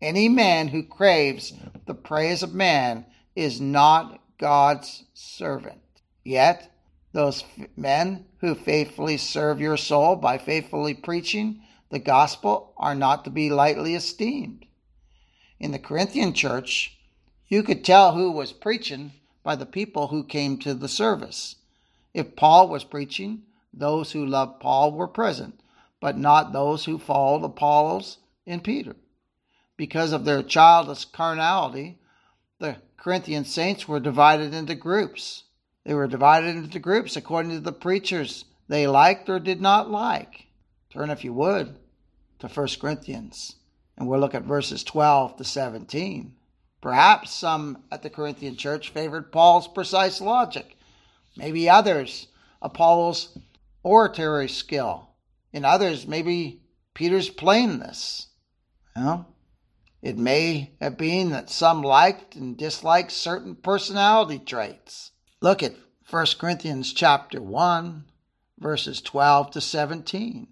Any 0.00 0.28
man 0.28 0.68
who 0.68 0.84
craves 0.84 1.52
the 1.84 1.94
praise 1.94 2.44
of 2.44 2.54
man 2.54 3.06
is 3.34 3.60
not 3.60 4.20
God's 4.38 5.02
servant. 5.14 5.80
Yet, 6.22 6.72
those 7.12 7.42
men 7.76 8.26
who 8.38 8.54
faithfully 8.54 9.16
serve 9.16 9.60
your 9.60 9.76
soul 9.76 10.14
by 10.14 10.38
faithfully 10.38 10.94
preaching 10.94 11.60
the 11.90 11.98
gospel 11.98 12.72
are 12.76 12.94
not 12.94 13.24
to 13.24 13.30
be 13.30 13.50
lightly 13.50 13.96
esteemed. 13.96 14.64
In 15.58 15.72
the 15.72 15.78
Corinthian 15.80 16.34
church, 16.34 16.98
you 17.48 17.64
could 17.64 17.84
tell 17.84 18.14
who 18.14 18.30
was 18.30 18.52
preaching 18.52 19.12
by 19.42 19.56
the 19.56 19.66
people 19.66 20.08
who 20.08 20.22
came 20.22 20.56
to 20.58 20.72
the 20.72 20.88
service. 20.88 21.56
If 22.16 22.34
Paul 22.34 22.68
was 22.68 22.82
preaching, 22.82 23.42
those 23.74 24.12
who 24.12 24.24
loved 24.24 24.58
Paul 24.58 24.92
were 24.92 25.06
present, 25.06 25.60
but 26.00 26.16
not 26.16 26.50
those 26.50 26.86
who 26.86 26.98
followed 26.98 27.44
Apollos 27.44 28.16
and 28.46 28.64
Peter. 28.64 28.96
Because 29.76 30.12
of 30.12 30.24
their 30.24 30.42
childish 30.42 31.04
carnality, 31.04 31.98
the 32.58 32.76
Corinthian 32.96 33.44
saints 33.44 33.86
were 33.86 34.00
divided 34.00 34.54
into 34.54 34.74
groups. 34.74 35.44
They 35.84 35.92
were 35.92 36.06
divided 36.06 36.56
into 36.56 36.78
groups 36.78 37.16
according 37.16 37.50
to 37.50 37.60
the 37.60 37.70
preachers 37.70 38.46
they 38.66 38.86
liked 38.86 39.28
or 39.28 39.38
did 39.38 39.60
not 39.60 39.90
like. 39.90 40.46
Turn, 40.88 41.10
if 41.10 41.22
you 41.22 41.34
would, 41.34 41.76
to 42.38 42.48
1 42.48 42.68
Corinthians, 42.80 43.56
and 43.98 44.08
we'll 44.08 44.20
look 44.20 44.34
at 44.34 44.44
verses 44.44 44.82
12 44.84 45.36
to 45.36 45.44
17. 45.44 46.34
Perhaps 46.80 47.30
some 47.34 47.82
at 47.92 48.02
the 48.02 48.08
Corinthian 48.08 48.56
church 48.56 48.88
favored 48.88 49.30
Paul's 49.30 49.68
precise 49.68 50.22
logic. 50.22 50.75
Maybe 51.36 51.68
others, 51.68 52.28
Apollos' 52.62 53.36
oratory 53.82 54.48
skill. 54.48 55.10
In 55.52 55.64
others, 55.64 56.06
maybe 56.06 56.62
Peter's 56.94 57.28
plainness. 57.28 58.28
Well, 58.94 59.26
it 60.02 60.16
may 60.16 60.72
have 60.80 60.96
been 60.96 61.30
that 61.30 61.50
some 61.50 61.82
liked 61.82 62.36
and 62.36 62.56
disliked 62.56 63.12
certain 63.12 63.54
personality 63.54 64.38
traits. 64.38 65.12
Look 65.40 65.62
at 65.62 65.74
1 66.08 66.26
Corinthians 66.38 66.92
chapter 66.92 67.42
1, 67.42 68.04
verses 68.58 69.00
12 69.02 69.50
to 69.52 69.60
17. 69.60 70.48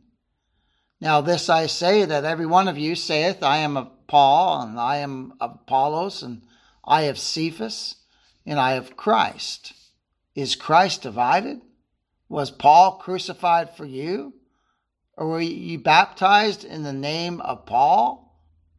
Now, 1.00 1.20
this 1.20 1.48
I 1.48 1.66
say 1.66 2.04
that 2.04 2.24
every 2.24 2.46
one 2.46 2.68
of 2.68 2.78
you 2.78 2.94
saith, 2.94 3.42
I 3.42 3.58
am 3.58 3.76
of 3.76 3.90
Paul, 4.06 4.62
and 4.62 4.78
I 4.78 4.96
am 4.96 5.34
of 5.40 5.60
Apollos, 5.62 6.22
and 6.22 6.42
I 6.84 7.02
of 7.02 7.18
Cephas, 7.18 7.96
and 8.44 8.58
I 8.58 8.72
of 8.72 8.96
Christ. 8.96 9.72
Is 10.34 10.56
Christ 10.56 11.02
divided? 11.02 11.60
Was 12.28 12.50
Paul 12.50 12.96
crucified 12.96 13.76
for 13.76 13.84
you? 13.84 14.34
Or 15.16 15.28
were 15.28 15.40
you 15.40 15.78
baptized 15.78 16.64
in 16.64 16.82
the 16.82 16.92
name 16.92 17.40
of 17.40 17.66
Paul? 17.66 18.24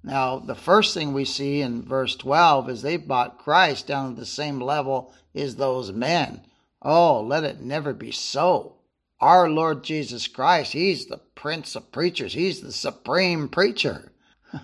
Now, 0.03 0.38
the 0.39 0.55
first 0.55 0.93
thing 0.93 1.13
we 1.13 1.25
see 1.25 1.62
in 1.62 1.83
verse 1.83 2.15
12 2.15 2.69
is 2.69 2.81
they 2.81 2.97
brought 2.97 3.39
Christ 3.39 3.88
down 3.88 4.13
to 4.13 4.19
the 4.19 4.25
same 4.25 4.59
level 4.59 5.13
as 5.33 5.55
those 5.55 5.91
men. 5.91 6.41
Oh, 6.81 7.21
let 7.21 7.43
it 7.43 7.62
never 7.62 7.93
be 7.93 8.12
so. 8.12 8.75
Our 9.19 9.50
Lord 9.50 9.83
Jesus 9.83 10.27
Christ, 10.27 10.74
He's 10.74 11.07
the 11.07 11.21
Prince 11.35 11.75
of 11.75 11.91
Preachers, 11.91 12.33
He's 12.33 12.62
the 12.62 12.71
supreme 12.71 13.47
preacher. 13.47 14.12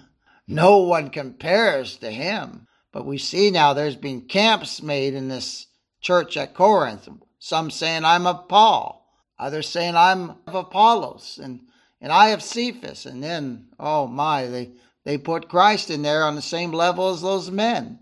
no 0.48 0.80
one 0.80 1.10
compares 1.10 1.98
to 1.98 2.12
Him. 2.12 2.68
But 2.92 3.06
we 3.06 3.18
see 3.18 3.50
now 3.50 3.74
there's 3.74 3.96
been 3.96 4.22
camps 4.28 4.84
made 4.84 5.14
in 5.14 5.30
this 5.30 5.68
church 6.02 6.36
at 6.36 6.54
Corinth. 6.54 7.08
Some 7.40 7.72
saying 7.72 8.04
I'm 8.04 8.28
of 8.28 8.48
Paul, 8.48 9.08
others 9.40 9.70
saying 9.70 9.96
I'm 9.96 10.36
of 10.46 10.56
Apollos, 10.56 11.40
and, 11.42 11.62
and 12.02 12.12
I 12.12 12.30
of 12.30 12.44
Cephas. 12.44 13.06
And 13.06 13.24
then, 13.24 13.68
oh 13.80 14.08
my, 14.08 14.48
they, 14.48 14.72
they 15.06 15.18
put 15.18 15.50
Christ 15.50 15.90
in 15.90 16.02
there 16.02 16.24
on 16.24 16.36
the 16.36 16.42
same 16.42 16.72
level 16.72 17.10
as 17.10 17.22
those 17.22 17.50
men. 17.50 18.00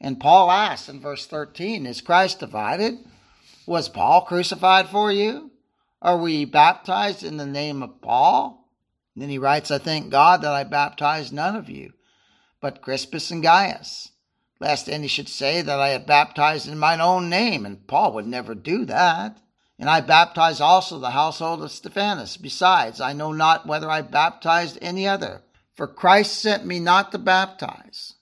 And 0.00 0.20
Paul 0.20 0.50
asks 0.50 0.88
in 0.88 1.00
verse 1.00 1.26
13, 1.26 1.86
Is 1.86 2.00
Christ 2.00 2.40
divided? 2.40 2.98
Was 3.66 3.88
Paul 3.88 4.22
crucified 4.22 4.88
for 4.88 5.10
you? 5.12 5.50
Are 6.00 6.16
we 6.16 6.44
baptized 6.44 7.24
in 7.24 7.36
the 7.36 7.46
name 7.46 7.82
of 7.82 8.00
Paul? 8.00 8.68
And 9.14 9.22
then 9.22 9.30
he 9.30 9.38
writes, 9.38 9.70
I 9.70 9.78
thank 9.78 10.10
God 10.10 10.42
that 10.42 10.52
I 10.52 10.62
baptized 10.64 11.32
none 11.32 11.56
of 11.56 11.68
you, 11.68 11.92
but 12.60 12.82
Crispus 12.82 13.30
and 13.32 13.42
Gaius, 13.42 14.12
lest 14.60 14.88
any 14.88 15.06
should 15.06 15.28
say 15.28 15.62
that 15.62 15.78
I 15.78 15.88
had 15.88 16.06
baptized 16.06 16.68
in 16.68 16.78
mine 16.78 17.00
own 17.00 17.28
name, 17.28 17.64
and 17.64 17.86
Paul 17.86 18.12
would 18.14 18.26
never 18.26 18.54
do 18.54 18.84
that. 18.86 19.38
And 19.78 19.88
I 19.88 20.00
baptized 20.00 20.60
also 20.60 20.98
the 20.98 21.10
household 21.10 21.62
of 21.62 21.70
Stephanas. 21.70 22.36
Besides, 22.36 23.00
I 23.00 23.12
know 23.12 23.32
not 23.32 23.66
whether 23.66 23.88
I 23.88 24.02
baptized 24.02 24.76
any 24.82 25.06
other. 25.06 25.42
For 25.76 25.86
Christ 25.86 26.40
sent 26.40 26.66
me 26.66 26.80
not 26.80 27.12
to 27.12 27.18
baptize. 27.18 28.14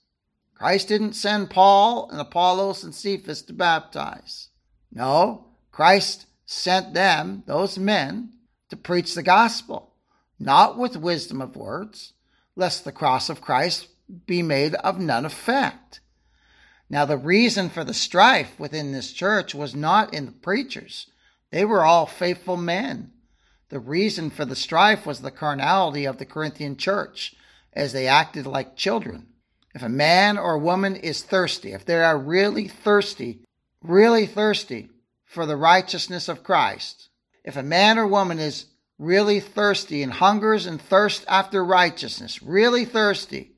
Christ 0.54 0.88
didn't 0.88 1.14
send 1.14 1.50
Paul 1.50 2.10
and 2.10 2.20
Apollos 2.20 2.84
and 2.84 2.94
Cephas 2.94 3.42
to 3.42 3.54
baptize. 3.54 4.48
No, 4.92 5.46
Christ 5.72 6.26
sent 6.44 6.94
them, 6.94 7.42
those 7.46 7.78
men, 7.78 8.32
to 8.68 8.76
preach 8.76 9.14
the 9.14 9.22
gospel, 9.22 9.94
not 10.38 10.78
with 10.78 10.96
wisdom 10.96 11.40
of 11.40 11.56
words, 11.56 12.12
lest 12.54 12.84
the 12.84 12.92
cross 12.92 13.28
of 13.28 13.40
Christ 13.40 13.88
be 14.26 14.42
made 14.42 14.74
of 14.76 14.98
none 14.98 15.24
effect. 15.24 16.00
Now, 16.88 17.04
the 17.04 17.16
reason 17.16 17.68
for 17.68 17.82
the 17.82 17.94
strife 17.94 18.58
within 18.58 18.92
this 18.92 19.12
church 19.12 19.54
was 19.54 19.74
not 19.74 20.14
in 20.14 20.26
the 20.26 20.32
preachers. 20.32 21.08
They 21.50 21.64
were 21.64 21.84
all 21.84 22.06
faithful 22.06 22.56
men. 22.56 23.12
The 23.68 23.80
reason 23.80 24.30
for 24.30 24.44
the 24.44 24.54
strife 24.54 25.04
was 25.04 25.20
the 25.20 25.32
carnality 25.32 26.04
of 26.04 26.18
the 26.18 26.26
Corinthian 26.26 26.76
church, 26.76 27.34
as 27.72 27.92
they 27.92 28.06
acted 28.06 28.46
like 28.46 28.76
children. 28.76 29.26
If 29.74 29.82
a 29.82 29.88
man 29.88 30.38
or 30.38 30.54
a 30.54 30.58
woman 30.58 30.94
is 30.96 31.22
thirsty, 31.22 31.72
if 31.72 31.84
they 31.84 32.02
are 32.02 32.16
really 32.16 32.68
thirsty, 32.68 33.40
really 33.82 34.26
thirsty 34.26 34.88
for 35.24 35.44
the 35.44 35.56
righteousness 35.56 36.28
of 36.28 36.44
Christ. 36.44 37.08
If 37.44 37.56
a 37.56 37.62
man 37.62 37.98
or 37.98 38.06
woman 38.06 38.38
is 38.38 38.66
really 38.98 39.40
thirsty 39.40 40.02
and 40.02 40.12
hungers 40.12 40.66
and 40.66 40.80
thirsts 40.80 41.24
after 41.28 41.64
righteousness, 41.64 42.42
really 42.42 42.84
thirsty, 42.84 43.55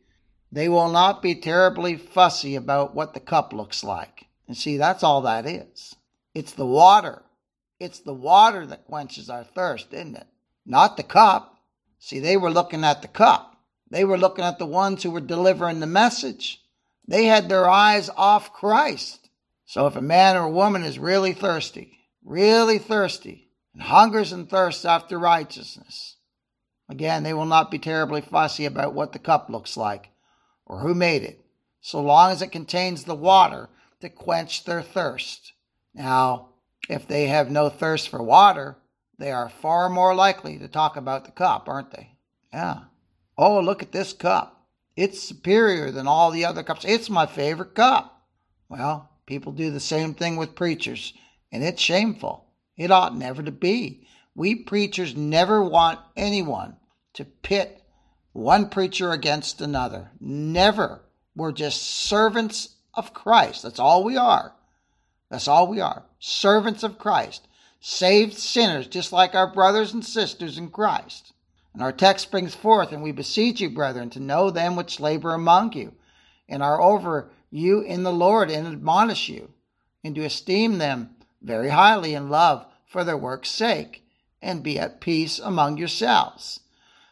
they 0.50 0.68
will 0.68 0.88
not 0.88 1.22
be 1.22 1.34
terribly 1.34 1.96
fussy 1.96 2.54
about 2.54 2.94
what 2.94 3.14
the 3.14 3.20
cup 3.20 3.52
looks 3.52 3.84
like. 3.84 4.26
And 4.46 4.56
see, 4.56 4.78
that's 4.78 5.02
all 5.02 5.22
that 5.22 5.46
is. 5.46 5.94
It's 6.34 6.52
the 6.52 6.66
water. 6.66 7.22
It's 7.78 8.00
the 8.00 8.14
water 8.14 8.66
that 8.66 8.86
quenches 8.86 9.28
our 9.28 9.44
thirst, 9.44 9.92
isn't 9.92 10.16
it? 10.16 10.26
Not 10.64 10.96
the 10.96 11.02
cup. 11.02 11.54
See, 11.98 12.18
they 12.18 12.36
were 12.36 12.50
looking 12.50 12.82
at 12.82 13.02
the 13.02 13.08
cup. 13.08 13.56
They 13.90 14.04
were 14.04 14.18
looking 14.18 14.44
at 14.44 14.58
the 14.58 14.66
ones 14.66 15.02
who 15.02 15.10
were 15.10 15.20
delivering 15.20 15.80
the 15.80 15.86
message. 15.86 16.62
They 17.06 17.26
had 17.26 17.48
their 17.48 17.68
eyes 17.68 18.10
off 18.16 18.52
Christ. 18.52 19.28
So 19.66 19.86
if 19.86 19.96
a 19.96 20.02
man 20.02 20.36
or 20.36 20.44
a 20.44 20.50
woman 20.50 20.82
is 20.82 20.98
really 20.98 21.32
thirsty, 21.34 21.98
really 22.24 22.78
thirsty, 22.78 23.50
and 23.74 23.82
hungers 23.82 24.32
and 24.32 24.48
thirsts 24.48 24.84
after 24.84 25.18
righteousness, 25.18 26.16
again, 26.88 27.22
they 27.22 27.34
will 27.34 27.46
not 27.46 27.70
be 27.70 27.78
terribly 27.78 28.22
fussy 28.22 28.64
about 28.64 28.94
what 28.94 29.12
the 29.12 29.18
cup 29.18 29.50
looks 29.50 29.76
like 29.76 30.10
or 30.68 30.80
who 30.80 30.94
made 30.94 31.22
it, 31.22 31.44
so 31.80 32.00
long 32.00 32.30
as 32.30 32.42
it 32.42 32.52
contains 32.52 33.04
the 33.04 33.14
water 33.14 33.68
to 34.00 34.08
quench 34.08 34.64
their 34.64 34.82
thirst. 34.82 35.52
Now, 35.94 36.50
if 36.88 37.08
they 37.08 37.26
have 37.26 37.50
no 37.50 37.68
thirst 37.68 38.08
for 38.08 38.22
water, 38.22 38.76
they 39.18 39.32
are 39.32 39.48
far 39.48 39.88
more 39.88 40.14
likely 40.14 40.58
to 40.58 40.68
talk 40.68 40.96
about 40.96 41.24
the 41.24 41.32
cup, 41.32 41.68
aren't 41.68 41.90
they? 41.90 42.12
Yeah. 42.52 42.82
Oh, 43.36 43.60
look 43.60 43.82
at 43.82 43.92
this 43.92 44.12
cup. 44.12 44.66
It's 44.96 45.22
superior 45.22 45.90
than 45.90 46.06
all 46.06 46.30
the 46.30 46.44
other 46.44 46.62
cups. 46.62 46.84
It's 46.84 47.10
my 47.10 47.26
favorite 47.26 47.74
cup. 47.74 48.26
Well, 48.68 49.10
people 49.26 49.52
do 49.52 49.70
the 49.70 49.80
same 49.80 50.14
thing 50.14 50.36
with 50.36 50.54
preachers, 50.54 51.14
and 51.50 51.62
it's 51.62 51.80
shameful. 51.80 52.46
It 52.76 52.90
ought 52.90 53.16
never 53.16 53.42
to 53.42 53.52
be. 53.52 54.06
We 54.34 54.54
preachers 54.54 55.16
never 55.16 55.62
want 55.62 55.98
anyone 56.16 56.76
to 57.14 57.24
pit 57.24 57.77
one 58.38 58.68
preacher 58.68 59.10
against 59.10 59.60
another. 59.60 60.10
Never. 60.20 61.02
We're 61.34 61.52
just 61.52 61.82
servants 61.82 62.76
of 62.94 63.12
Christ. 63.12 63.62
That's 63.62 63.80
all 63.80 64.04
we 64.04 64.16
are. 64.16 64.54
That's 65.30 65.48
all 65.48 65.66
we 65.66 65.80
are. 65.80 66.04
Servants 66.18 66.82
of 66.82 66.98
Christ. 66.98 67.46
Saved 67.80 68.34
sinners, 68.34 68.86
just 68.86 69.12
like 69.12 69.34
our 69.34 69.52
brothers 69.52 69.92
and 69.92 70.04
sisters 70.04 70.56
in 70.56 70.70
Christ. 70.70 71.32
And 71.74 71.82
our 71.82 71.92
text 71.92 72.30
brings 72.30 72.54
forth, 72.54 72.92
and 72.92 73.02
we 73.02 73.12
beseech 73.12 73.60
you, 73.60 73.70
brethren, 73.70 74.10
to 74.10 74.20
know 74.20 74.50
them 74.50 74.74
which 74.74 75.00
labor 75.00 75.34
among 75.34 75.74
you, 75.74 75.94
and 76.48 76.62
are 76.62 76.80
over 76.80 77.30
you 77.50 77.80
in 77.80 78.02
the 78.02 78.12
Lord, 78.12 78.50
and 78.50 78.66
admonish 78.66 79.28
you, 79.28 79.52
and 80.02 80.14
to 80.14 80.24
esteem 80.24 80.78
them 80.78 81.10
very 81.42 81.68
highly 81.68 82.14
in 82.14 82.30
love 82.30 82.66
for 82.86 83.04
their 83.04 83.16
work's 83.16 83.50
sake, 83.50 84.04
and 84.40 84.62
be 84.62 84.78
at 84.78 85.00
peace 85.00 85.38
among 85.38 85.76
yourselves. 85.76 86.60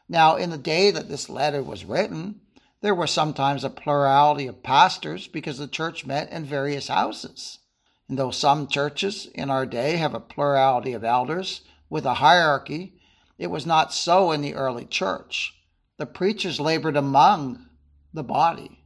Now, 0.09 0.37
in 0.37 0.51
the 0.51 0.59
day 0.59 0.91
that 0.91 1.09
this 1.09 1.29
letter 1.29 1.63
was 1.63 1.85
written, 1.85 2.41
there 2.81 2.95
was 2.95 3.11
sometimes 3.11 3.65
a 3.65 3.71
plurality 3.71 4.47
of 4.47 4.63
pastors 4.63 5.27
because 5.27 5.59
the 5.59 5.67
church 5.67 6.07
met 6.07 6.31
in 6.31 6.45
various 6.45 6.89
houses. 6.89 7.59
And 8.09 8.19
though 8.19 8.31
some 8.31 8.69
churches 8.69 9.27
in 9.35 9.51
our 9.51 9.67
day 9.67 9.97
have 9.97 10.15
a 10.15 10.21
plurality 10.21 10.93
of 10.93 11.03
elders 11.03 11.63
with 11.91 12.05
a 12.05 12.15
hierarchy, 12.15 13.01
it 13.39 13.49
was 13.49 13.67
not 13.67 13.93
so 13.93 14.31
in 14.31 14.43
the 14.43 14.55
early 14.55 14.85
church. 14.85 15.55
The 15.97 16.07
preachers 16.07 16.61
labored 16.61 16.97
among 16.97 17.67
the 18.13 18.23
body. 18.23 18.83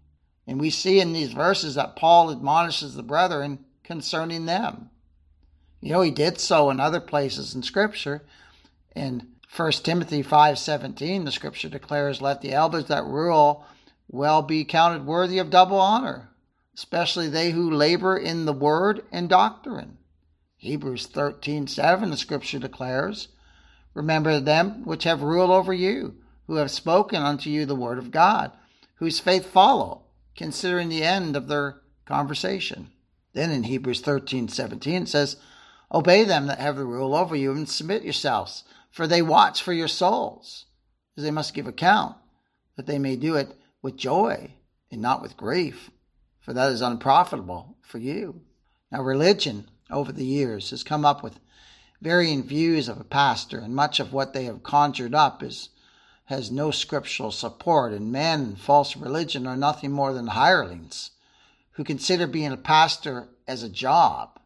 And 0.46 0.58
we 0.60 0.70
see 0.70 1.00
in 1.00 1.12
these 1.12 1.32
verses 1.32 1.74
that 1.74 1.96
Paul 1.96 2.30
admonishes 2.30 2.94
the 2.94 3.02
brethren 3.02 3.64
concerning 3.84 4.46
them. 4.46 4.90
You 5.80 5.92
know, 5.92 6.00
he 6.00 6.10
did 6.10 6.40
so 6.40 6.70
in 6.70 6.80
other 6.80 7.00
places 7.00 7.54
in 7.54 7.62
Scripture. 7.62 8.24
In 8.96 9.28
1 9.52 9.72
Timothy 9.82 10.22
5:17 10.22 11.24
the 11.24 11.32
scripture 11.32 11.68
declares 11.68 12.22
let 12.22 12.40
the 12.40 12.52
elders 12.52 12.84
that 12.84 13.04
rule 13.04 13.64
well 14.08 14.42
be 14.42 14.64
counted 14.64 15.04
worthy 15.04 15.38
of 15.38 15.50
double 15.50 15.80
honor 15.80 16.30
especially 16.74 17.28
they 17.28 17.50
who 17.50 17.68
labor 17.68 18.16
in 18.16 18.46
the 18.46 18.52
word 18.52 19.04
and 19.10 19.28
doctrine. 19.28 19.98
Hebrews 20.56 21.08
13:7 21.08 22.10
the 22.10 22.16
scripture 22.16 22.60
declares 22.60 23.28
remember 23.92 24.38
them 24.38 24.84
which 24.84 25.02
have 25.02 25.20
rule 25.20 25.50
over 25.50 25.74
you 25.74 26.14
who 26.46 26.54
have 26.54 26.70
spoken 26.70 27.20
unto 27.20 27.50
you 27.50 27.66
the 27.66 27.74
word 27.74 27.98
of 27.98 28.12
God 28.12 28.52
whose 28.94 29.18
faith 29.18 29.46
follow 29.46 30.02
considering 30.36 30.88
the 30.88 31.02
end 31.02 31.34
of 31.34 31.48
their 31.48 31.80
conversation. 32.06 32.92
Then 33.32 33.50
in 33.50 33.64
Hebrews 33.64 34.00
13:17 34.00 35.02
it 35.02 35.08
says 35.08 35.38
obey 35.92 36.22
them 36.22 36.46
that 36.46 36.60
have 36.60 36.76
the 36.76 36.84
rule 36.84 37.16
over 37.16 37.34
you 37.34 37.50
and 37.50 37.68
submit 37.68 38.04
yourselves 38.04 38.62
for 38.90 39.06
they 39.06 39.22
watch 39.22 39.62
for 39.62 39.72
your 39.72 39.88
souls, 39.88 40.66
as 41.16 41.24
they 41.24 41.30
must 41.30 41.54
give 41.54 41.66
account, 41.66 42.16
that 42.76 42.86
they 42.86 42.98
may 42.98 43.16
do 43.16 43.36
it 43.36 43.56
with 43.82 43.96
joy 43.96 44.52
and 44.90 45.00
not 45.00 45.22
with 45.22 45.36
grief, 45.36 45.90
for 46.40 46.52
that 46.52 46.72
is 46.72 46.80
unprofitable 46.80 47.76
for 47.82 47.98
you. 47.98 48.42
Now, 48.90 49.02
religion 49.02 49.68
over 49.90 50.12
the 50.12 50.24
years 50.24 50.70
has 50.70 50.82
come 50.82 51.04
up 51.04 51.22
with 51.22 51.38
varying 52.00 52.42
views 52.42 52.88
of 52.88 53.00
a 53.00 53.04
pastor, 53.04 53.58
and 53.58 53.74
much 53.74 54.00
of 54.00 54.12
what 54.12 54.32
they 54.32 54.44
have 54.44 54.62
conjured 54.62 55.14
up 55.14 55.42
is 55.42 55.68
has 56.24 56.50
no 56.50 56.70
scriptural 56.70 57.32
support, 57.32 57.92
and 57.92 58.12
men 58.12 58.40
and 58.40 58.60
false 58.60 58.96
religion 58.96 59.48
are 59.48 59.56
nothing 59.56 59.90
more 59.90 60.12
than 60.12 60.28
hirelings 60.28 61.10
who 61.72 61.82
consider 61.82 62.26
being 62.26 62.52
a 62.52 62.56
pastor 62.56 63.28
as 63.48 63.64
a 63.64 63.68
job. 63.68 64.38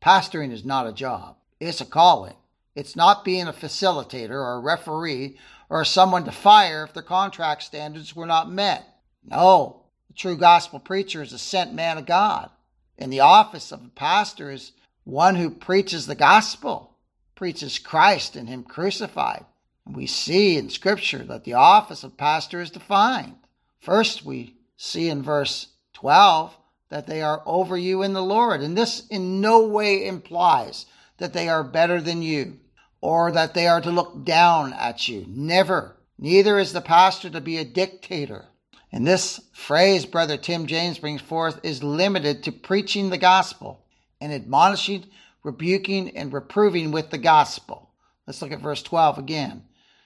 Pastoring 0.00 0.52
is 0.52 0.64
not 0.64 0.86
a 0.86 0.92
job, 0.92 1.36
it's 1.58 1.80
a 1.80 1.84
calling. 1.84 2.36
It's 2.74 2.96
not 2.96 3.24
being 3.24 3.48
a 3.48 3.52
facilitator 3.52 4.30
or 4.30 4.54
a 4.54 4.60
referee 4.60 5.36
or 5.68 5.84
someone 5.84 6.24
to 6.24 6.32
fire 6.32 6.84
if 6.84 6.94
their 6.94 7.02
contract 7.02 7.62
standards 7.62 8.16
were 8.16 8.26
not 8.26 8.50
met. 8.50 8.84
No, 9.24 9.82
the 10.08 10.14
true 10.14 10.36
gospel 10.36 10.78
preacher 10.80 11.22
is 11.22 11.32
a 11.32 11.38
sent 11.38 11.74
man 11.74 11.98
of 11.98 12.06
God. 12.06 12.50
And 12.98 13.12
the 13.12 13.20
office 13.20 13.72
of 13.72 13.84
a 13.84 13.88
pastor 13.88 14.50
is 14.50 14.72
one 15.04 15.34
who 15.34 15.50
preaches 15.50 16.06
the 16.06 16.14
gospel, 16.14 16.96
preaches 17.34 17.78
Christ 17.78 18.36
and 18.36 18.48
Him 18.48 18.62
crucified. 18.62 19.44
And 19.84 19.96
we 19.96 20.06
see 20.06 20.56
in 20.56 20.70
Scripture 20.70 21.24
that 21.24 21.44
the 21.44 21.54
office 21.54 22.04
of 22.04 22.16
pastor 22.16 22.60
is 22.60 22.70
defined. 22.70 23.36
First, 23.80 24.24
we 24.24 24.56
see 24.76 25.08
in 25.08 25.22
verse 25.22 25.68
12 25.94 26.56
that 26.88 27.06
they 27.06 27.22
are 27.22 27.42
over 27.46 27.76
you 27.76 28.02
in 28.02 28.12
the 28.12 28.22
Lord. 28.22 28.60
And 28.60 28.76
this 28.76 29.06
in 29.08 29.40
no 29.40 29.66
way 29.66 30.06
implies 30.06 30.86
that 31.18 31.32
they 31.32 31.48
are 31.48 31.64
better 31.64 32.00
than 32.00 32.22
you 32.22 32.58
or 33.02 33.32
that 33.32 33.52
they 33.52 33.66
are 33.66 33.80
to 33.80 33.90
look 33.90 34.24
down 34.24 34.72
at 34.74 35.08
you. 35.08 35.26
Never. 35.28 35.96
Neither 36.18 36.58
is 36.58 36.72
the 36.72 36.80
pastor 36.80 37.28
to 37.30 37.40
be 37.40 37.58
a 37.58 37.64
dictator. 37.64 38.46
And 38.92 39.06
this 39.06 39.40
phrase 39.52 40.06
Brother 40.06 40.36
Tim 40.36 40.66
James 40.66 40.98
brings 40.98 41.20
forth 41.20 41.58
is 41.64 41.82
limited 41.82 42.44
to 42.44 42.52
preaching 42.52 43.10
the 43.10 43.18
gospel 43.18 43.84
and 44.20 44.32
admonishing, 44.32 45.06
rebuking, 45.42 46.16
and 46.16 46.32
reproving 46.32 46.92
with 46.92 47.10
the 47.10 47.18
gospel. 47.18 47.90
Let's 48.26 48.40
look 48.40 48.52
at 48.52 48.60
verse 48.60 48.82
12 48.82 49.18
again. 49.18 49.64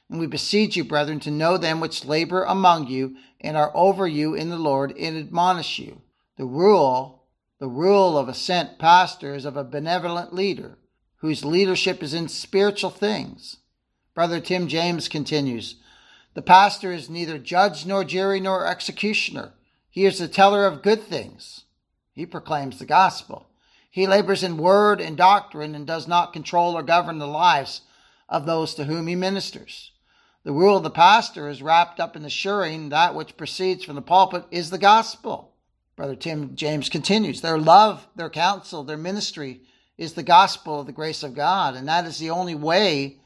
And 0.09 0.19
we 0.19 0.27
beseech 0.27 0.75
you, 0.77 0.85
brethren, 0.85 1.21
to 1.21 1.31
know 1.31 1.59
them 1.59 1.81
which 1.81 2.07
labor 2.07 2.45
among 2.45 2.87
you 2.87 3.17
and 3.41 3.57
are 3.57 3.73
over 3.75 4.09
you 4.09 4.35
in 4.35 4.49
the 4.49 4.57
Lord 4.57 4.97
and 4.97 5.19
admonish 5.19 5.79
you. 5.79 6.01
The 6.39 6.47
rule, 6.47 7.25
the 7.59 7.69
rule 7.69 8.17
of 8.17 8.29
a 8.29 8.35
sent 8.35 8.79
pastor 8.79 9.35
is 9.35 9.45
of 9.45 9.57
a 9.57 9.65
benevolent 9.65 10.33
leader 10.33 10.79
whose 11.27 11.45
leadership 11.45 12.05
is 12.05 12.15
in 12.15 12.29
spiritual 12.29 12.89
things. 12.89 13.57
Brother 14.15 14.39
Tim 14.39 14.69
James 14.69 15.09
continues 15.09 15.75
The 16.35 16.43
pastor 16.43 16.93
is 16.93 17.11
neither 17.11 17.37
judge 17.37 17.85
nor 17.85 18.05
jury 18.05 18.39
nor 18.39 18.65
executioner. 18.65 19.53
He 19.91 20.07
is 20.07 20.21
the 20.21 20.29
teller 20.29 20.67
of 20.67 20.85
good 20.85 21.03
things. 21.03 21.65
He 22.12 22.27
proclaims 22.27 22.79
the 22.79 22.87
gospel. 22.87 23.49
He 23.91 24.07
labors 24.07 24.45
in 24.45 24.57
word 24.57 25.01
and 25.01 25.17
doctrine 25.17 25.75
and 25.75 25.85
does 25.85 26.07
not 26.07 26.33
control 26.33 26.77
or 26.77 26.85
govern 26.85 27.19
the 27.19 27.27
lives 27.27 27.81
of 28.29 28.47
those 28.47 28.77
to 28.77 28.85
whom 28.85 29.09
he 29.09 29.17
ministers. 29.17 29.91
The 30.45 30.53
rule 30.53 30.77
of 30.77 30.85
the 30.85 30.91
pastor 30.91 31.49
is 31.49 31.61
wrapped 31.61 31.99
up 31.99 32.15
in 32.15 32.25
assuring 32.25 32.91
that 32.91 33.17
which 33.17 33.37
proceeds 33.37 33.83
from 33.83 33.97
the 33.97 34.03
pulpit 34.03 34.45
is 34.53 34.71
the 34.71 34.79
gospel. 34.79 35.55
Brother 35.97 36.15
Tim 36.15 36.55
James 36.55 36.89
continues 36.89 37.41
Their 37.41 37.59
love, 37.59 38.07
their 38.15 38.31
counsel, 38.31 38.85
their 38.85 38.97
ministry 38.97 39.62
is 39.99 40.13
the 40.13 40.23
gospel 40.23 40.81
of 40.81 40.87
the 40.87 40.93
grace 40.93 41.23
of 41.23 41.35
God. 41.35 41.75
And 41.75 41.89
that 41.89 42.05
is 42.05 42.19
the 42.19 42.31
only 42.31 42.55
way 42.55 43.19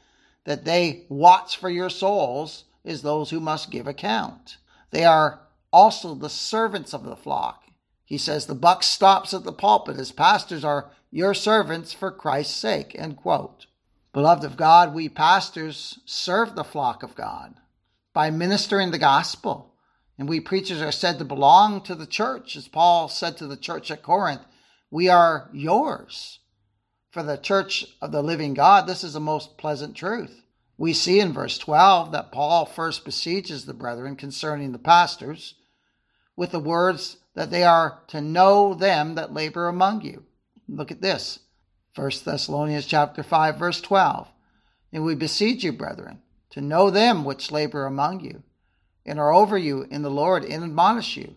that 0.45 0.65
they 0.65 1.05
watch 1.09 1.57
for 1.57 1.69
your 1.69 1.89
souls 1.89 2.63
is 2.83 3.01
those 3.01 3.29
who 3.29 3.39
must 3.39 3.71
give 3.71 3.87
account. 3.87 4.57
They 4.91 5.03
are 5.03 5.41
also 5.71 6.15
the 6.15 6.29
servants 6.29 6.93
of 6.93 7.03
the 7.03 7.15
flock. 7.15 7.63
He 8.03 8.17
says 8.17 8.45
the 8.45 8.55
buck 8.55 8.83
stops 8.83 9.33
at 9.33 9.43
the 9.43 9.53
pulpit 9.53 9.97
as 9.97 10.11
pastors 10.11 10.63
are 10.63 10.91
your 11.11 11.33
servants 11.33 11.93
for 11.93 12.11
Christ's 12.11 12.55
sake. 12.55 12.95
End 12.95 13.17
quote. 13.17 13.67
Beloved 14.13 14.43
of 14.43 14.57
God, 14.57 14.93
we 14.93 15.07
pastors 15.07 15.99
serve 16.05 16.55
the 16.55 16.63
flock 16.63 17.03
of 17.03 17.15
God 17.15 17.55
by 18.13 18.29
ministering 18.29 18.91
the 18.91 18.97
gospel. 18.97 19.73
And 20.17 20.27
we 20.27 20.39
preachers 20.39 20.81
are 20.81 20.91
said 20.91 21.17
to 21.19 21.25
belong 21.25 21.81
to 21.81 21.95
the 21.95 22.05
church, 22.05 22.55
as 22.55 22.67
Paul 22.67 23.07
said 23.07 23.37
to 23.37 23.47
the 23.47 23.57
church 23.57 23.89
at 23.89 24.03
Corinth, 24.03 24.41
we 24.89 25.07
are 25.07 25.49
yours 25.53 26.39
For 27.11 27.23
the 27.23 27.35
church 27.35 27.85
of 28.01 28.13
the 28.13 28.23
living 28.23 28.53
God, 28.53 28.87
this 28.87 29.03
is 29.03 29.15
a 29.15 29.19
most 29.19 29.57
pleasant 29.57 29.95
truth. 29.95 30.43
We 30.77 30.93
see 30.93 31.19
in 31.19 31.33
verse 31.33 31.57
12 31.57 32.13
that 32.13 32.31
Paul 32.31 32.65
first 32.65 33.03
besieges 33.03 33.65
the 33.65 33.73
brethren 33.73 34.15
concerning 34.15 34.71
the 34.71 34.79
pastors 34.79 35.55
with 36.37 36.51
the 36.51 36.59
words 36.59 37.17
that 37.35 37.51
they 37.51 37.63
are 37.63 37.99
to 38.07 38.21
know 38.21 38.73
them 38.73 39.15
that 39.15 39.33
labor 39.33 39.67
among 39.67 40.01
you. 40.01 40.23
Look 40.69 40.89
at 40.89 41.01
this. 41.01 41.39
1 41.95 42.11
Thessalonians 42.23 42.85
chapter 42.85 43.23
5 43.23 43.57
verse 43.57 43.81
12. 43.81 44.29
And 44.93 45.03
we 45.03 45.13
beseech 45.13 45.65
you, 45.65 45.73
brethren, 45.73 46.21
to 46.51 46.61
know 46.61 46.89
them 46.89 47.25
which 47.25 47.51
labor 47.51 47.85
among 47.85 48.21
you, 48.21 48.43
and 49.05 49.19
are 49.19 49.33
over 49.33 49.57
you 49.57 49.85
in 49.91 50.01
the 50.01 50.09
Lord, 50.09 50.45
and 50.45 50.63
admonish 50.63 51.17
you. 51.17 51.35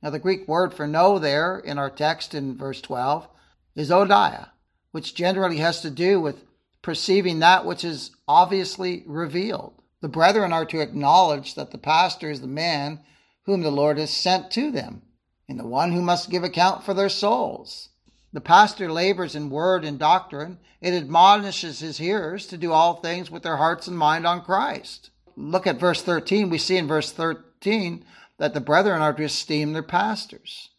Now, 0.00 0.10
the 0.10 0.20
Greek 0.20 0.46
word 0.46 0.72
for 0.72 0.86
know 0.86 1.18
there 1.18 1.58
in 1.58 1.76
our 1.76 1.90
text 1.90 2.34
in 2.34 2.56
verse 2.56 2.80
12 2.80 3.26
is 3.74 3.90
odiah, 3.90 4.50
which 4.92 5.14
generally 5.14 5.58
has 5.58 5.80
to 5.82 5.90
do 5.90 6.20
with 6.20 6.44
perceiving 6.82 7.40
that 7.40 7.66
which 7.66 7.84
is 7.84 8.10
obviously 8.26 9.02
revealed. 9.06 9.74
The 10.00 10.08
brethren 10.08 10.52
are 10.52 10.64
to 10.66 10.80
acknowledge 10.80 11.54
that 11.54 11.70
the 11.70 11.78
pastor 11.78 12.30
is 12.30 12.40
the 12.40 12.46
man 12.46 13.00
whom 13.44 13.62
the 13.62 13.70
Lord 13.70 13.98
has 13.98 14.10
sent 14.10 14.50
to 14.52 14.70
them, 14.70 15.02
and 15.48 15.58
the 15.58 15.66
one 15.66 15.92
who 15.92 16.02
must 16.02 16.30
give 16.30 16.44
account 16.44 16.84
for 16.84 16.94
their 16.94 17.08
souls. 17.08 17.88
The 18.32 18.40
pastor 18.40 18.92
labors 18.92 19.34
in 19.34 19.50
word 19.50 19.84
and 19.84 19.98
doctrine. 19.98 20.58
It 20.80 20.92
admonishes 20.92 21.80
his 21.80 21.98
hearers 21.98 22.46
to 22.46 22.58
do 22.58 22.72
all 22.72 22.94
things 22.94 23.30
with 23.30 23.42
their 23.42 23.56
hearts 23.56 23.88
and 23.88 23.98
mind 23.98 24.26
on 24.26 24.42
Christ. 24.42 25.10
Look 25.34 25.66
at 25.66 25.80
verse 25.80 26.02
13. 26.02 26.50
We 26.50 26.58
see 26.58 26.76
in 26.76 26.86
verse 26.86 27.10
13 27.10 28.04
that 28.36 28.54
the 28.54 28.60
brethren 28.60 29.00
are 29.00 29.14
to 29.14 29.24
esteem 29.24 29.72
their 29.72 29.82
pastors 29.82 30.70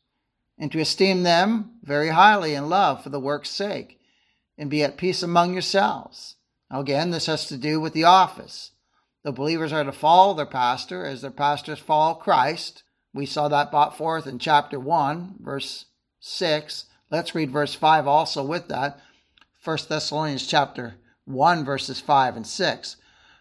and 0.58 0.72
to 0.72 0.80
esteem 0.80 1.24
them 1.24 1.72
very 1.84 2.10
highly 2.10 2.54
in 2.54 2.70
love 2.70 3.04
for 3.04 3.10
the 3.10 3.20
work's 3.20 3.50
sake 3.50 3.99
and 4.60 4.70
be 4.70 4.84
at 4.84 4.98
peace 4.98 5.24
among 5.24 5.54
yourselves. 5.54 6.36
Now, 6.70 6.82
again, 6.82 7.12
this 7.12 7.28
has 7.28 7.48
to 7.48 7.58
do 7.58 7.80
with 7.80 7.94
the 7.94 8.04
office. 8.04 8.72
The 9.24 9.32
believers 9.32 9.72
are 9.72 9.86
to 9.86 9.92
follow 9.94 10.34
their 10.34 10.46
pastor 10.46 11.06
as 11.06 11.22
their 11.22 11.32
pastors 11.32 11.80
follow 11.80 12.14
Christ. 12.14 12.84
We 13.14 13.26
saw 13.26 13.48
that 13.48 13.72
brought 13.72 13.98
forth 13.98 14.28
in 14.28 14.38
chapter 14.38 14.78
1, 14.80 15.38
verse 15.40 15.86
6. 16.20 16.86
Let's 17.10 17.34
read 17.34 17.52
verse 17.52 17.74
5 17.74 18.06
also 18.06 18.44
with 18.44 18.68
that. 18.68 19.00
1 19.64 19.78
Thessalonians 19.88 20.46
chapter 20.46 20.96
1 21.26 21.64
verses 21.64 22.02
5 22.02 22.36
and 22.36 22.46
6. 22.46 22.98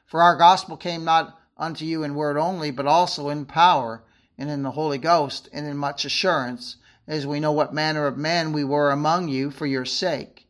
For 0.06 0.22
our 0.22 0.36
gospel 0.36 0.76
came 0.76 1.04
not 1.04 1.36
unto 1.56 1.84
you 1.84 2.02
in 2.04 2.14
word 2.14 2.36
only, 2.36 2.70
but 2.70 2.86
also 2.86 3.28
in 3.28 3.44
power 3.44 4.04
and 4.38 4.48
in 4.48 4.62
the 4.62 4.70
Holy 4.70 4.98
Ghost 4.98 5.48
and 5.52 5.66
in 5.66 5.76
much 5.76 6.04
assurance, 6.04 6.76
as 7.06 7.26
we 7.26 7.40
know 7.40 7.52
what 7.52 7.74
manner 7.74 8.06
of 8.06 8.16
men 8.16 8.52
we 8.52 8.62
were 8.62 8.90
among 8.90 9.28
you 9.28 9.50
for 9.50 9.66
your 9.66 9.84
sake. 9.84 10.47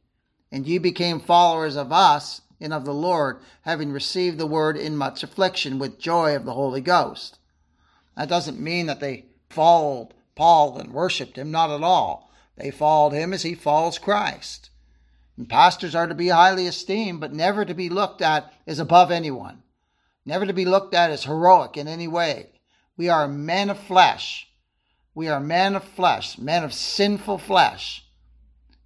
And 0.51 0.67
ye 0.67 0.79
became 0.79 1.21
followers 1.21 1.77
of 1.77 1.93
us 1.93 2.41
and 2.61 2.73
of 2.73 2.85
the 2.85 2.95
Lord, 2.95 3.39
having 3.63 3.93
received 3.93 4.39
the 4.39 4.47
word 4.47 4.77
in 4.77 4.97
much 4.97 5.23
affliction 5.23 5.79
with 5.79 5.99
joy 5.99 6.35
of 6.35 6.45
the 6.45 6.55
Holy 6.55 6.81
Ghost. 6.81 7.39
That 8.17 8.29
doesn't 8.29 8.59
mean 8.59 8.87
that 8.87 9.01
they 9.01 9.27
followed 9.49 10.15
Paul 10.35 10.79
and 10.79 10.93
worshiped 10.93 11.37
him, 11.37 11.51
not 11.51 11.71
at 11.71 11.83
all. 11.83 12.33
They 12.57 12.71
followed 12.71 13.13
him 13.13 13.33
as 13.33 13.43
he 13.43 13.55
follows 13.55 13.99
Christ. 13.99 14.71
And 15.37 15.49
pastors 15.49 15.95
are 15.95 16.09
to 16.09 16.15
be 16.15 16.29
highly 16.29 16.67
esteemed, 16.67 17.21
but 17.21 17.33
never 17.33 17.65
to 17.65 17.75
be 17.75 17.89
looked 17.89 18.21
at 18.21 18.53
as 18.67 18.81
above 18.81 19.13
anyone, 19.13 19.63
never 20.27 20.45
to 20.45 20.53
be 20.53 20.65
looked 20.65 20.95
at 20.95 21.11
as 21.11 21.25
heroic 21.25 21.77
in 21.77 21.87
any 21.87 22.09
way. 22.09 22.51
We 22.97 23.09
are 23.09 23.29
men 23.29 23.71
of 23.71 23.79
flesh. 23.79 24.49
We 25.15 25.29
are 25.29 25.39
men 25.39 25.77
of 25.77 25.85
flesh, 25.85 26.39
men 26.39 26.65
of 26.65 26.75
sinful 26.75 27.39
flesh. 27.39 28.05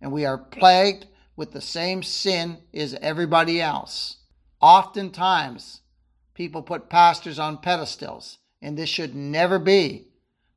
And 0.02 0.12
we 0.12 0.26
are 0.26 0.36
plagued 0.36 1.06
with 1.36 1.52
the 1.52 1.60
same 1.60 2.02
sin 2.02 2.58
as 2.74 2.94
everybody 3.00 3.60
else. 3.60 4.18
Oftentimes, 4.60 5.80
people 6.34 6.62
put 6.62 6.88
pastors 6.88 7.38
on 7.38 7.58
pedestals, 7.58 8.38
and 8.60 8.76
this 8.76 8.88
should 8.88 9.14
never 9.14 9.58
be 9.58 10.08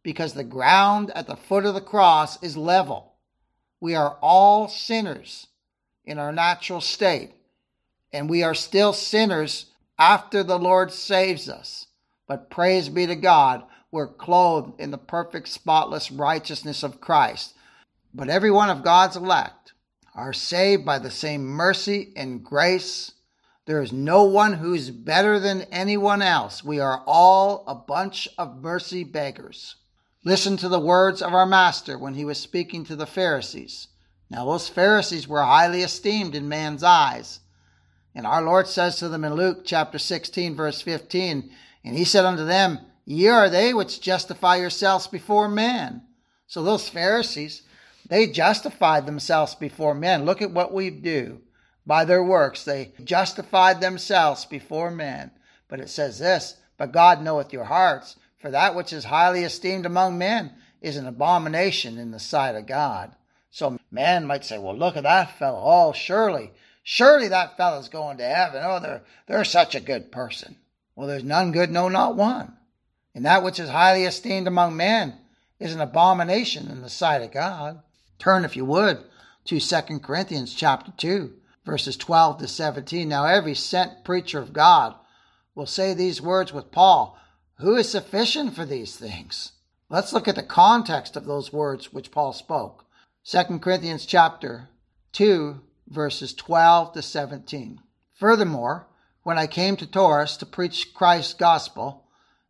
because 0.03 0.33
the 0.33 0.43
ground 0.43 1.11
at 1.15 1.27
the 1.27 1.35
foot 1.35 1.65
of 1.65 1.73
the 1.73 1.81
cross 1.81 2.41
is 2.43 2.55
level. 2.55 3.13
We 3.79 3.95
are 3.95 4.17
all 4.21 4.67
sinners 4.67 5.47
in 6.05 6.19
our 6.19 6.31
natural 6.31 6.81
state, 6.81 7.31
and 8.13 8.29
we 8.29 8.43
are 8.43 8.53
still 8.53 8.93
sinners 8.93 9.65
after 9.97 10.43
the 10.43 10.59
Lord 10.59 10.91
saves 10.91 11.49
us. 11.49 11.87
But 12.27 12.49
praise 12.49 12.89
be 12.89 13.07
to 13.07 13.15
God, 13.15 13.63
we're 13.91 14.07
clothed 14.07 14.79
in 14.79 14.91
the 14.91 14.97
perfect, 14.97 15.47
spotless 15.47 16.11
righteousness 16.11 16.83
of 16.83 17.01
Christ. 17.01 17.53
But 18.13 18.29
every 18.29 18.51
one 18.51 18.69
of 18.69 18.83
God's 18.83 19.15
elect 19.15 19.64
are 20.15 20.33
saved 20.33 20.85
by 20.85 20.97
the 20.97 21.11
same 21.11 21.45
mercy 21.45 22.13
and 22.15 22.43
grace. 22.43 23.11
There 23.65 23.81
is 23.81 23.91
no 23.91 24.23
one 24.23 24.53
who's 24.53 24.89
better 24.89 25.39
than 25.39 25.63
anyone 25.63 26.21
else. 26.21 26.63
We 26.63 26.79
are 26.79 27.03
all 27.05 27.65
a 27.67 27.75
bunch 27.75 28.29
of 28.37 28.61
mercy 28.61 29.03
beggars. 29.03 29.75
Listen 30.23 30.57
to 30.57 30.69
the 30.69 30.79
words 30.79 31.21
of 31.21 31.33
our 31.33 31.45
Master 31.45 31.97
when 31.97 32.13
he 32.13 32.25
was 32.25 32.39
speaking 32.39 32.85
to 32.85 32.95
the 32.95 33.05
Pharisees. 33.05 33.89
Now, 34.29 34.45
those 34.45 34.69
Pharisees 34.69 35.27
were 35.27 35.43
highly 35.43 35.81
esteemed 35.83 36.33
in 36.33 36.49
man's 36.49 36.81
eyes. 36.81 37.41
And 38.15 38.25
our 38.25 38.41
Lord 38.41 38.67
says 38.67 38.95
to 38.97 39.09
them 39.09 39.25
in 39.25 39.33
Luke 39.33 39.63
chapter 39.65 39.99
16, 39.99 40.55
verse 40.55 40.81
15, 40.81 41.51
And 41.83 41.97
he 41.97 42.05
said 42.05 42.25
unto 42.25 42.45
them, 42.45 42.79
Ye 43.05 43.27
are 43.27 43.49
they 43.49 43.73
which 43.73 44.01
justify 44.01 44.55
yourselves 44.55 45.07
before 45.07 45.49
men. 45.49 46.01
So 46.47 46.63
those 46.63 46.89
Pharisees, 46.89 47.63
they 48.07 48.27
justified 48.27 49.05
themselves 49.05 49.55
before 49.55 49.93
men. 49.93 50.25
Look 50.25 50.41
at 50.41 50.51
what 50.51 50.73
we 50.73 50.89
do. 50.89 51.41
By 51.85 52.05
their 52.05 52.23
works, 52.23 52.63
they 52.63 52.93
justified 53.03 53.81
themselves 53.81 54.45
before 54.45 54.91
men. 54.91 55.31
But 55.67 55.79
it 55.79 55.89
says 55.89 56.19
this, 56.19 56.57
But 56.77 56.91
God 56.91 57.21
knoweth 57.21 57.53
your 57.53 57.65
hearts 57.65 58.15
for 58.45 58.51
that 58.51 58.75
which 58.75 58.93
is 58.93 59.05
highly 59.05 59.43
esteemed 59.43 59.87
among 59.87 60.19
men 60.19 60.53
is 60.79 60.97
an 60.97 61.07
abomination 61.07 61.97
in 61.97 62.11
the 62.11 62.19
sight 62.19 62.53
of 62.53 62.67
God. 62.67 63.15
So 63.49 63.79
man 63.89 64.27
might 64.27 64.45
say, 64.45 64.59
well, 64.59 64.77
look 64.77 64.95
at 64.95 65.01
that 65.01 65.39
fellow. 65.39 65.59
Oh, 65.63 65.93
surely, 65.93 66.51
surely 66.83 67.27
that 67.29 67.57
fellow's 67.57 67.89
going 67.89 68.17
to 68.17 68.23
heaven. 68.23 68.61
Oh, 68.63 68.79
they're, 68.79 69.01
they're 69.25 69.45
such 69.45 69.73
a 69.73 69.79
good 69.79 70.11
person. 70.11 70.57
Well, 70.95 71.07
there's 71.07 71.23
none 71.23 71.53
good, 71.53 71.71
no, 71.71 71.89
not 71.89 72.15
one. 72.15 72.55
And 73.15 73.25
that 73.25 73.41
which 73.41 73.59
is 73.59 73.69
highly 73.69 74.03
esteemed 74.03 74.45
among 74.45 74.77
men 74.77 75.15
is 75.59 75.73
an 75.73 75.81
abomination 75.81 76.69
in 76.69 76.83
the 76.83 76.89
sight 76.89 77.23
of 77.23 77.31
God. 77.31 77.81
Turn, 78.19 78.45
if 78.45 78.55
you 78.55 78.65
would, 78.65 79.03
to 79.45 79.59
2 79.59 79.99
Corinthians 79.99 80.53
chapter 80.53 80.91
2, 80.97 81.33
verses 81.65 81.97
12 81.97 82.39
to 82.39 82.47
17. 82.47 83.07
Now, 83.07 83.25
every 83.25 83.55
sent 83.55 84.03
preacher 84.03 84.39
of 84.39 84.53
God 84.53 84.95
will 85.53 85.65
say 85.65 85.93
these 85.93 86.21
words 86.21 86.53
with 86.53 86.71
Paul 86.71 87.17
who 87.59 87.75
is 87.75 87.89
sufficient 87.89 88.53
for 88.53 88.65
these 88.65 88.97
things? 88.97 89.53
Let's 89.89 90.11
look 90.11 90.27
at 90.27 90.35
the 90.35 90.43
context 90.43 91.15
of 91.15 91.25
those 91.25 91.53
words 91.53 91.93
which 91.93 92.11
Paul 92.11 92.33
spoke. 92.33 92.85
2 93.25 93.59
Corinthians 93.59 94.05
chapter 94.05 94.69
2 95.13 95.61
verses 95.87 96.33
12 96.33 96.93
to 96.93 97.01
17. 97.01 97.79
Furthermore, 98.13 98.87
when 99.23 99.37
I 99.37 99.47
came 99.47 99.77
to 99.77 99.87
Troas 99.87 100.37
to 100.37 100.45
preach 100.45 100.93
Christ's 100.93 101.33
gospel, 101.33 102.03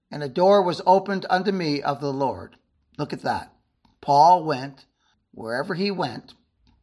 and 0.09 0.23
a 0.23 0.29
door 0.29 0.61
was 0.61 0.81
opened 0.85 1.25
unto 1.29 1.51
me 1.51 1.81
of 1.81 1.99
the 1.99 2.13
Lord. 2.13 2.55
Look 2.97 3.13
at 3.13 3.21
that. 3.23 3.53
Paul 4.01 4.43
went, 4.43 4.85
wherever 5.35 5.75
he 5.75 5.91
went, 5.91 6.33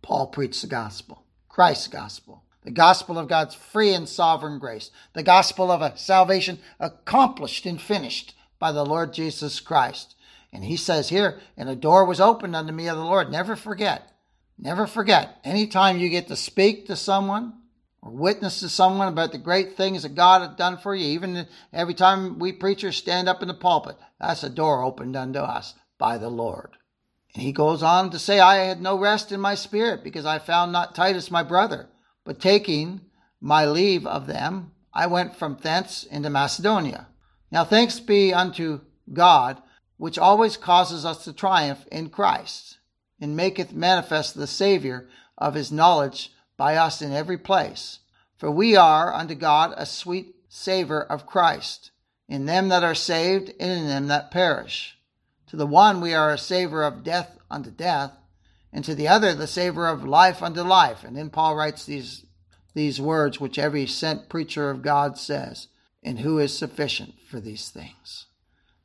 Paul 0.03 0.29
preached 0.29 0.63
the 0.63 0.69
gospel, 0.69 1.25
Christ's 1.49 1.89
gospel 1.89 2.45
the 2.63 2.71
gospel 2.71 3.19
of 3.19 3.29
God's 3.29 3.55
free 3.55 3.93
and 3.93 4.09
sovereign 4.09 4.59
grace, 4.59 4.91
the 5.15 5.23
gospel 5.23 5.71
of 5.71 5.83
a 5.83 5.97
salvation 5.97 6.59
accomplished 6.79 7.67
and 7.67 7.81
finished 7.81 8.35
by 8.59 8.73
the 8.73 8.85
Lord 8.85 9.13
Jesus 9.13 9.61
Christ. 9.61 10.15
And 10.53 10.65
he 10.65 10.77
says 10.77 11.09
here, 11.09 11.41
and 11.57 11.69
a 11.69 11.77
door 11.77 12.05
was 12.05 12.21
opened 12.21 12.55
unto 12.55 12.73
me 12.73 12.89
of 12.89 12.97
the 12.97 13.05
Lord. 13.05 13.31
Never 13.31 13.57
forget, 13.57 14.13
never 14.59 14.87
forget, 14.87 15.39
anytime 15.45 15.99
you 15.99 16.09
get 16.09 16.29
to 16.29 16.37
speak 16.37 16.87
to 16.87 16.97
someone 16.97 17.55
or 18.01 18.13
witness 18.13 18.61
to 18.61 18.69
someone 18.69 19.09
about 19.09 19.33
the 19.33 19.39
great 19.39 19.77
things 19.77 20.03
that 20.03 20.15
God 20.15 20.43
has 20.43 20.57
done 20.57 20.77
for 20.77 20.95
you, 20.95 21.07
even 21.07 21.47
every 21.73 21.95
time 21.95 22.39
we 22.39 22.53
preachers 22.53 22.97
stand 22.97 23.29
up 23.29 23.43
in 23.43 23.49
the 23.49 23.55
pulpit, 23.55 23.97
that's 24.21 24.45
a 24.45 24.51
door 24.51 24.85
opened 24.85 25.17
unto 25.17 25.41
us 25.41 25.75
by 25.99 26.19
the 26.19 26.29
Lord. 26.29 26.77
And 27.35 27.43
he 27.43 27.53
goes 27.53 27.83
on 27.83 28.11
to 28.11 28.19
say, 28.19 28.41
I 28.41 28.57
had 28.57 28.83
no 28.83 28.99
rest 28.99 29.33
in 29.33 29.41
my 29.41 29.55
spirit 29.55 30.05
because 30.05 30.27
I 30.27 30.39
found 30.39 30.71
not 30.71 30.95
Titus 30.95 31.31
my 31.31 31.43
brother. 31.43 31.89
But 32.25 32.41
taking 32.41 33.01
my 33.41 33.65
leave 33.65 34.07
of 34.07 34.27
them, 34.27 34.73
I 34.93 35.07
went 35.07 35.37
from 35.37 35.57
thence 35.61 36.05
into 36.05 36.31
Macedonia. 36.31 37.09
Now 37.51 37.65
thanks 37.65 38.01
be 38.01 38.33
unto 38.35 38.81
God, 39.13 39.63
which 39.97 40.19
always 40.19 40.57
causes 40.57 41.05
us 41.05 41.25
to 41.25 41.33
triumph 41.33 41.87
in 41.91 42.11
Christ, 42.11 42.79
and 43.21 43.37
maketh 43.37 43.73
manifest 43.73 44.35
the 44.35 44.47
Saviour 44.47 45.09
of 45.39 45.55
his 45.55 45.73
knowledge 45.73 46.33
by 46.57 46.77
us 46.77 47.01
in 47.01 47.13
every 47.13 47.39
place. 47.39 48.01
For 48.37 48.51
we 48.51 48.77
are 48.77 49.13
unto 49.13 49.35
God 49.35 49.73
a 49.77 49.87
sweet 49.87 50.35
savour 50.49 51.01
of 51.03 51.27
Christ, 51.27 51.91
in 52.29 52.47
them 52.47 52.69
that 52.69 52.85
are 52.85 52.95
saved 52.95 53.53
and 53.59 53.71
in 53.71 53.87
them 53.87 54.09
that 54.09 54.31
perish. 54.31 54.99
To 55.53 55.59
the 55.59 55.67
one 55.67 56.01
we 56.01 56.15
are 56.15 56.33
a 56.33 56.39
savour 56.39 56.83
of 56.83 57.05
death 57.05 57.37
unto 57.51 57.71
death, 57.71 58.13
and 58.73 58.83
to 58.87 58.95
the 58.95 59.07
other 59.07 59.35
the 59.35 59.47
savor 59.47 59.87
of 59.87 60.03
life 60.03 60.43
unto 60.43 60.63
life. 60.63 61.05
And 61.05 61.15
then 61.15 61.29
Paul 61.29 61.57
writes 61.57 61.85
these 61.85 62.25
these 62.73 62.99
words 62.99 63.39
which 63.39 63.59
every 63.59 63.87
sent 63.87 64.31
preacher 64.31 64.71
of 64.71 64.81
God 64.81 65.19
says, 65.19 65.69
and 66.03 66.21
who 66.21 66.39
is 66.39 66.57
sufficient 66.57 67.21
for 67.29 67.39
these 67.39 67.69
things. 67.69 68.25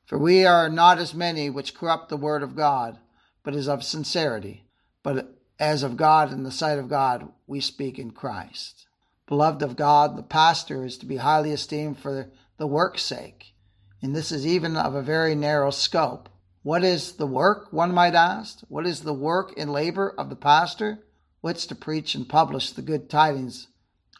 For 0.03 0.17
we 0.17 0.45
are 0.45 0.67
not 0.67 0.99
as 0.99 1.13
many 1.13 1.49
which 1.49 1.73
corrupt 1.73 2.09
the 2.09 2.17
word 2.17 2.43
of 2.43 2.57
God, 2.57 2.97
but 3.43 3.55
as 3.55 3.69
of 3.69 3.81
sincerity, 3.81 4.65
but 5.03 5.37
as 5.57 5.83
of 5.83 5.95
God 5.95 6.33
in 6.33 6.43
the 6.43 6.51
sight 6.51 6.79
of 6.79 6.89
God 6.89 7.31
we 7.47 7.61
speak 7.61 7.97
in 7.97 8.11
Christ. 8.11 8.87
Beloved 9.25 9.61
of 9.61 9.77
God, 9.77 10.17
the 10.17 10.21
pastor 10.21 10.83
is 10.83 10.97
to 10.97 11.05
be 11.05 11.15
highly 11.15 11.53
esteemed 11.53 11.97
for 11.97 12.29
the 12.57 12.67
work's 12.67 13.03
sake, 13.03 13.53
and 14.01 14.13
this 14.13 14.33
is 14.33 14.45
even 14.45 14.75
of 14.75 14.95
a 14.95 15.01
very 15.01 15.33
narrow 15.33 15.71
scope. 15.71 16.27
What 16.67 16.83
is 16.83 17.13
the 17.13 17.25
work, 17.25 17.71
one 17.71 17.93
might 17.93 18.13
ask? 18.13 18.59
What 18.67 18.85
is 18.85 18.99
the 18.99 19.13
work 19.13 19.53
and 19.55 19.71
labor 19.71 20.13
of 20.17 20.29
the 20.29 20.35
pastor? 20.35 20.99
What's 21.39 21.65
to 21.67 21.75
preach 21.75 22.13
and 22.13 22.27
publish 22.27 22.71
the 22.71 22.81
good 22.81 23.09
tidings 23.09 23.67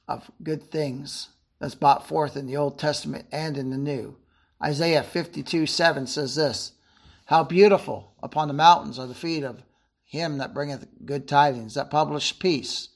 of 0.08 0.32
good 0.42 0.72
things 0.72 1.28
that's 1.60 1.76
brought 1.76 2.08
forth 2.08 2.38
in 2.38 2.48
the 2.48 2.56
Old 2.56 2.80
Testament 2.80 3.26
and 3.34 3.58
in 3.58 3.70
the 3.70 3.78
New. 3.78 4.16
Isaiah 4.64 5.04
52 5.04 5.66
7 5.66 6.08
says 6.08 6.36
this 6.36 6.72
How 7.26 7.44
beautiful 7.44 8.14
upon 8.24 8.48
the 8.48 8.54
mountains 8.54 8.98
are 8.98 9.08
the 9.08 9.14
feet 9.14 9.44
of 9.44 9.62
him 10.06 10.38
that 10.38 10.54
bringeth 10.54 10.88
good 11.04 11.28
tidings, 11.28 11.74
that 11.74 11.92
publish 11.92 12.40
peace, 12.40 12.88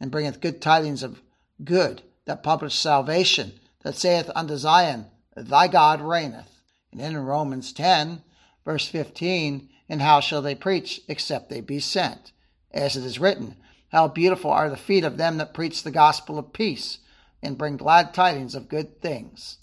and 0.00 0.10
bringeth 0.10 0.40
good 0.40 0.62
tidings 0.62 1.02
of 1.02 1.20
good, 1.62 2.00
that 2.24 2.42
publish 2.42 2.74
salvation, 2.74 3.52
that 3.82 3.96
saith 3.96 4.30
unto 4.34 4.56
Zion, 4.56 5.08
Thy 5.36 5.68
God 5.68 6.00
reigneth. 6.00 6.62
And 6.90 7.02
in 7.02 7.18
Romans 7.18 7.70
10, 7.74 8.22
verse 8.64 8.86
15, 8.88 9.68
And 9.88 10.02
how 10.02 10.20
shall 10.20 10.42
they 10.42 10.54
preach 10.54 11.02
except 11.08 11.50
they 11.50 11.60
be 11.60 11.80
sent? 11.80 12.32
As 12.72 12.96
it 12.96 13.04
is 13.04 13.18
written, 13.18 13.56
how 13.90 14.08
beautiful 14.08 14.50
are 14.50 14.68
the 14.68 14.76
feet 14.76 15.04
of 15.04 15.16
them 15.16 15.36
that 15.38 15.54
preach 15.54 15.82
the 15.82 15.90
gospel 15.90 16.38
of 16.38 16.52
peace 16.52 16.98
and 17.42 17.58
bring 17.58 17.76
glad 17.76 18.12
tidings 18.12 18.54
of 18.54 18.68
good 18.68 19.00
things. 19.00 19.58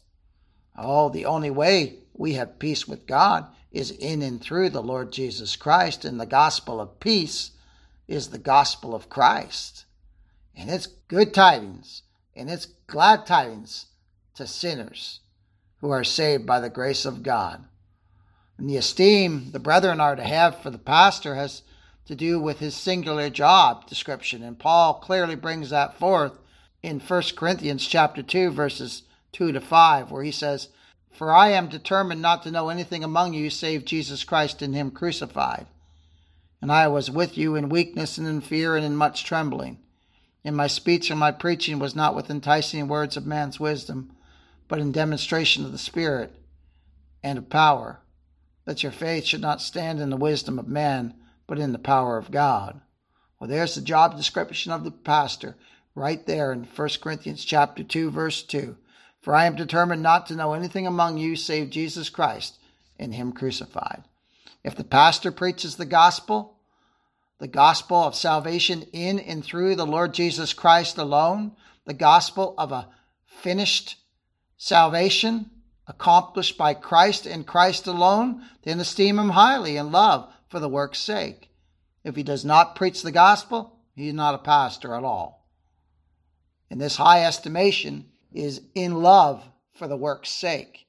Oh, 0.77 1.09
the 1.09 1.25
only 1.25 1.49
way 1.49 1.97
we 2.13 2.33
have 2.33 2.59
peace 2.59 2.87
with 2.87 3.07
God 3.07 3.47
is 3.71 3.91
in 3.91 4.21
and 4.21 4.41
through 4.41 4.69
the 4.69 4.83
Lord 4.83 5.11
Jesus 5.11 5.55
Christ, 5.55 6.05
and 6.05 6.19
the 6.19 6.25
gospel 6.25 6.79
of 6.79 6.99
peace 6.99 7.51
is 8.07 8.29
the 8.29 8.37
gospel 8.37 8.93
of 8.93 9.09
Christ. 9.09 9.85
And 10.55 10.69
it's 10.69 10.87
good 11.07 11.33
tidings, 11.33 12.03
and 12.35 12.49
it's 12.49 12.67
glad 12.87 13.25
tidings 13.25 13.87
to 14.35 14.45
sinners 14.45 15.21
who 15.79 15.89
are 15.89 16.03
saved 16.03 16.45
by 16.45 16.59
the 16.59 16.69
grace 16.69 17.05
of 17.05 17.23
God. 17.23 17.65
And 18.61 18.69
the 18.69 18.77
esteem 18.77 19.49
the 19.53 19.59
brethren 19.59 19.99
are 19.99 20.15
to 20.15 20.23
have 20.23 20.61
for 20.61 20.69
the 20.69 20.77
pastor 20.77 21.33
has 21.33 21.63
to 22.05 22.13
do 22.13 22.39
with 22.39 22.59
his 22.59 22.75
singular 22.75 23.27
job 23.31 23.87
description. 23.87 24.43
And 24.43 24.59
Paul 24.59 24.99
clearly 24.99 25.33
brings 25.33 25.71
that 25.71 25.97
forth 25.97 26.33
in 26.83 26.99
1 26.99 27.23
Corinthians 27.35 27.87
chapter 27.87 28.21
2 28.21 28.51
verses 28.51 29.01
2 29.31 29.51
to 29.53 29.59
5 29.59 30.11
where 30.11 30.21
he 30.21 30.31
says, 30.31 30.67
"For 31.09 31.33
I 31.33 31.49
am 31.49 31.69
determined 31.69 32.21
not 32.21 32.43
to 32.43 32.51
know 32.51 32.69
anything 32.69 33.03
among 33.03 33.33
you 33.33 33.49
save 33.49 33.83
Jesus 33.83 34.23
Christ 34.23 34.61
and 34.61 34.75
him 34.75 34.91
crucified. 34.91 35.65
And 36.61 36.71
I 36.71 36.87
was 36.87 37.09
with 37.09 37.39
you 37.39 37.55
in 37.55 37.67
weakness 37.67 38.19
and 38.19 38.27
in 38.27 38.41
fear 38.41 38.75
and 38.75 38.85
in 38.85 38.95
much 38.95 39.23
trembling. 39.23 39.79
And 40.43 40.55
my 40.55 40.67
speech 40.67 41.09
and 41.09 41.19
my 41.19 41.31
preaching 41.31 41.79
was 41.79 41.95
not 41.95 42.15
with 42.15 42.29
enticing 42.29 42.87
words 42.87 43.17
of 43.17 43.25
man's 43.25 43.59
wisdom, 43.59 44.15
but 44.67 44.77
in 44.77 44.91
demonstration 44.91 45.65
of 45.65 45.71
the 45.71 45.79
Spirit 45.79 46.35
and 47.23 47.39
of 47.39 47.49
power, 47.49 48.01
that 48.65 48.83
your 48.83 48.91
faith 48.91 49.25
should 49.25 49.41
not 49.41 49.61
stand 49.61 49.99
in 49.99 50.09
the 50.09 50.17
wisdom 50.17 50.59
of 50.59 50.67
man, 50.67 51.13
but 51.47 51.59
in 51.59 51.71
the 51.71 51.79
power 51.79 52.17
of 52.17 52.31
God. 52.31 52.81
Well, 53.39 53.49
there's 53.49 53.75
the 53.75 53.81
job 53.81 54.15
description 54.15 54.71
of 54.71 54.83
the 54.83 54.91
pastor 54.91 55.55
right 55.95 56.25
there 56.25 56.51
in 56.51 56.63
1 56.63 56.89
Corinthians 57.01 57.43
chapter 57.43 57.83
2 57.83 58.11
verse 58.11 58.43
2. 58.43 58.77
For 59.21 59.35
I 59.35 59.45
am 59.45 59.55
determined 59.55 60.01
not 60.01 60.27
to 60.27 60.35
know 60.35 60.53
anything 60.53 60.87
among 60.87 61.17
you 61.17 61.35
save 61.35 61.69
Jesus 61.69 62.09
Christ 62.09 62.57
and 62.97 63.13
him 63.13 63.33
crucified. 63.33 64.03
If 64.63 64.75
the 64.75 64.83
pastor 64.83 65.31
preaches 65.31 65.75
the 65.75 65.85
gospel, 65.85 66.57
the 67.39 67.47
gospel 67.47 67.97
of 67.97 68.15
salvation 68.15 68.83
in 68.93 69.19
and 69.19 69.43
through 69.43 69.75
the 69.75 69.85
Lord 69.85 70.13
Jesus 70.13 70.53
Christ 70.53 70.97
alone, 70.97 71.53
the 71.85 71.93
gospel 71.93 72.53
of 72.57 72.71
a 72.71 72.89
finished 73.25 73.97
salvation 74.57 75.49
accomplished 75.87 76.57
by 76.57 76.73
Christ 76.73 77.25
and 77.25 77.45
Christ 77.45 77.87
alone, 77.87 78.43
then 78.63 78.79
esteem 78.79 79.19
him 79.19 79.29
highly 79.29 79.77
and 79.77 79.91
love 79.91 80.31
for 80.47 80.59
the 80.59 80.69
work's 80.69 80.99
sake. 80.99 81.49
If 82.03 82.15
he 82.15 82.23
does 82.23 82.45
not 82.45 82.75
preach 82.75 83.01
the 83.01 83.11
gospel, 83.11 83.79
he 83.95 84.07
is 84.07 84.13
not 84.13 84.35
a 84.35 84.39
pastor 84.39 84.95
at 84.95 85.03
all. 85.03 85.47
And 86.69 86.79
this 86.79 86.95
high 86.95 87.25
estimation 87.25 88.05
is 88.33 88.61
in 88.73 89.01
love 89.01 89.43
for 89.73 89.87
the 89.87 89.97
work's 89.97 90.29
sake. 90.29 90.87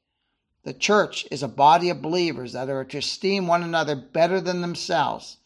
The 0.65 0.73
church 0.73 1.27
is 1.31 1.43
a 1.43 1.49
body 1.49 1.91
of 1.91 2.03
believers 2.03 2.53
that 2.53 2.69
are 2.69 2.85
to 2.85 2.99
esteem 2.99 3.47
one 3.47 3.63
another 3.63 3.97
better 3.97 4.41
than 4.41 4.61
themselves 4.61 5.39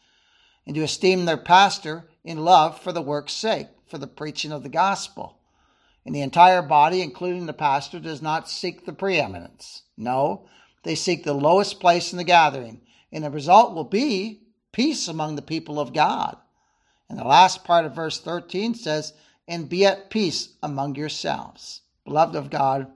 and 0.67 0.75
to 0.75 0.83
esteem 0.83 1.25
their 1.25 1.37
pastor 1.37 2.05
in 2.25 2.45
love 2.45 2.81
for 2.81 2.93
the 2.93 3.01
work's 3.01 3.33
sake, 3.33 3.69
for 3.87 3.99
the 3.99 4.07
preaching 4.07 4.53
of 4.53 4.63
the 4.63 4.69
gospel. 4.69 5.39
And 6.07 6.15
the 6.15 6.23
entire 6.23 6.63
body, 6.63 7.03
including 7.03 7.45
the 7.45 7.53
pastor, 7.53 8.01
does 8.01 8.23
not 8.23 8.49
seek 8.49 8.87
the 8.87 8.95
preeminence. 8.95 9.83
No, 9.99 10.49
they 10.85 10.95
seek 10.95 11.25
the 11.25 11.35
lowest 11.35 11.81
place 11.81 12.13
in 12.13 12.17
the 12.17 12.25
gathering 12.25 12.81
and 13.13 13.25
the 13.25 13.31
result 13.31 13.75
will 13.75 13.85
be 13.85 14.43
peace 14.73 15.09
among 15.09 15.37
the 15.37 15.43
people 15.43 15.81
of 15.81 15.95
God. 15.95 16.37
And 17.09 17.19
the 17.19 17.25
last 17.25 17.65
part 17.65 17.85
of 17.85 17.95
verse 17.95 18.21
13 18.21 18.75
says, 18.75 19.15
And 19.47 19.69
be 19.69 19.87
at 19.87 20.11
peace 20.11 20.51
among 20.63 20.97
yourselves. 20.97 21.83
Beloved 22.05 22.35
of 22.35 22.51
God, 22.51 22.89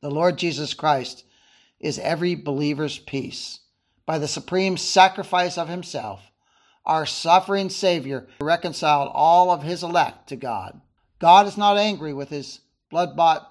the 0.00 0.10
Lord 0.10 0.38
Jesus 0.38 0.74
Christ 0.74 1.24
is 1.78 1.98
every 1.98 2.34
believer's 2.34 2.98
peace. 2.98 3.60
By 4.06 4.18
the 4.18 4.28
supreme 4.28 4.76
sacrifice 4.76 5.56
of 5.56 5.68
himself, 5.68 6.22
our 6.84 7.06
suffering 7.06 7.68
Savior 7.68 8.26
reconciled 8.40 9.10
all 9.14 9.50
of 9.50 9.62
his 9.62 9.82
elect 9.82 10.28
to 10.30 10.36
God. 10.36 10.80
God 11.20 11.46
is 11.46 11.56
not 11.56 11.76
angry 11.76 12.12
with 12.12 12.30
his 12.30 12.60
blood 12.90 13.14
bought 13.14 13.46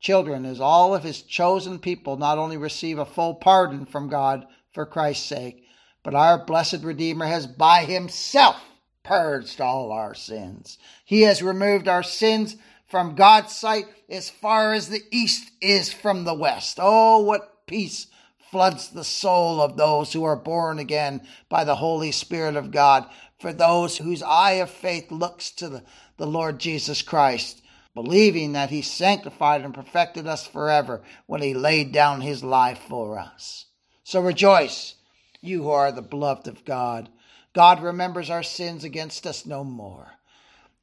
children, 0.00 0.44
as 0.44 0.60
all 0.60 0.94
of 0.94 1.04
his 1.04 1.22
chosen 1.22 1.78
people 1.78 2.16
not 2.16 2.36
only 2.36 2.56
receive 2.56 2.98
a 2.98 3.06
full 3.06 3.36
pardon 3.36 3.86
from 3.86 4.08
God, 4.08 4.46
for 4.72 4.86
Christ's 4.86 5.26
sake, 5.26 5.64
but 6.02 6.14
our 6.14 6.44
blessed 6.44 6.82
Redeemer 6.82 7.26
has 7.26 7.46
by 7.46 7.84
himself 7.84 8.56
purged 9.02 9.60
all 9.60 9.92
our 9.92 10.14
sins. 10.14 10.78
He 11.04 11.22
has 11.22 11.42
removed 11.42 11.88
our 11.88 12.02
sins 12.02 12.56
from 12.88 13.14
God's 13.14 13.54
sight 13.54 13.84
as 14.08 14.30
far 14.30 14.72
as 14.72 14.88
the 14.88 15.02
east 15.10 15.50
is 15.60 15.92
from 15.92 16.24
the 16.24 16.34
west. 16.34 16.78
Oh, 16.80 17.22
what 17.22 17.66
peace 17.66 18.06
floods 18.50 18.90
the 18.90 19.04
soul 19.04 19.60
of 19.60 19.76
those 19.76 20.12
who 20.12 20.24
are 20.24 20.36
born 20.36 20.78
again 20.78 21.22
by 21.48 21.64
the 21.64 21.76
Holy 21.76 22.12
Spirit 22.12 22.56
of 22.56 22.70
God, 22.70 23.06
for 23.38 23.52
those 23.52 23.96
whose 23.96 24.22
eye 24.22 24.52
of 24.52 24.70
faith 24.70 25.10
looks 25.10 25.50
to 25.52 25.68
the, 25.68 25.82
the 26.22 26.28
Lord 26.28 26.60
Jesus 26.60 27.02
Christ, 27.02 27.60
believing 27.96 28.52
that 28.52 28.70
he 28.70 28.80
sanctified 28.80 29.62
and 29.62 29.74
perfected 29.74 30.24
us 30.24 30.46
forever 30.46 31.02
when 31.26 31.42
he 31.42 31.52
laid 31.52 31.90
down 31.90 32.20
his 32.20 32.44
life 32.44 32.78
for 32.88 33.18
us. 33.18 33.64
So 34.04 34.20
rejoice, 34.20 34.94
you 35.40 35.64
who 35.64 35.70
are 35.70 35.90
the 35.90 36.00
beloved 36.00 36.46
of 36.46 36.64
God. 36.64 37.08
God 37.52 37.82
remembers 37.82 38.30
our 38.30 38.44
sins 38.44 38.84
against 38.84 39.26
us 39.26 39.44
no 39.44 39.64
more. 39.64 40.12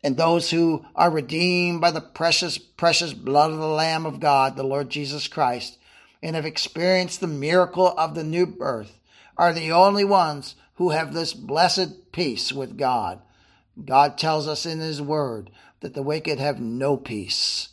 And 0.04 0.18
those 0.18 0.50
who 0.50 0.86
are 0.94 1.10
redeemed 1.10 1.80
by 1.80 1.92
the 1.92 2.02
precious, 2.02 2.58
precious 2.58 3.14
blood 3.14 3.52
of 3.52 3.60
the 3.60 3.66
Lamb 3.66 4.06
of 4.06 4.20
God, 4.20 4.58
the 4.58 4.64
Lord 4.64 4.90
Jesus 4.90 5.30
Christ, 5.30 5.78
and 6.22 6.36
have 6.36 6.46
experienced 6.46 7.22
the 7.22 7.28
miracle 7.28 7.98
of 7.98 8.14
the 8.14 8.26
new 8.26 8.46
birth, 8.46 9.00
are 9.38 9.54
the 9.54 9.72
only 9.72 10.04
ones 10.04 10.56
who 10.74 10.90
have 10.90 11.14
this 11.14 11.34
blessed 11.34 12.12
peace 12.12 12.52
with 12.52 12.78
God. 12.78 13.22
God 13.86 14.18
tells 14.18 14.48
us 14.48 14.66
in 14.66 14.80
His 14.80 15.02
Word 15.02 15.50
that 15.82 15.94
the 15.94 16.04
wicked 16.04 16.40
have 16.40 16.60
no 16.60 16.98
peace. 16.98 17.70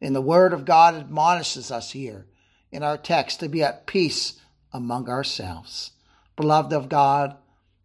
And 0.00 0.14
the 0.14 0.20
Word 0.20 0.52
of 0.52 0.64
God 0.64 0.94
admonishes 0.94 1.70
us 1.70 1.92
here 1.92 2.26
in 2.70 2.82
our 2.82 2.98
text 2.98 3.40
to 3.40 3.48
be 3.48 3.62
at 3.62 3.86
peace 3.86 4.40
among 4.72 5.08
ourselves. 5.08 5.92
Beloved 6.36 6.72
of 6.72 6.88
God, 6.88 7.36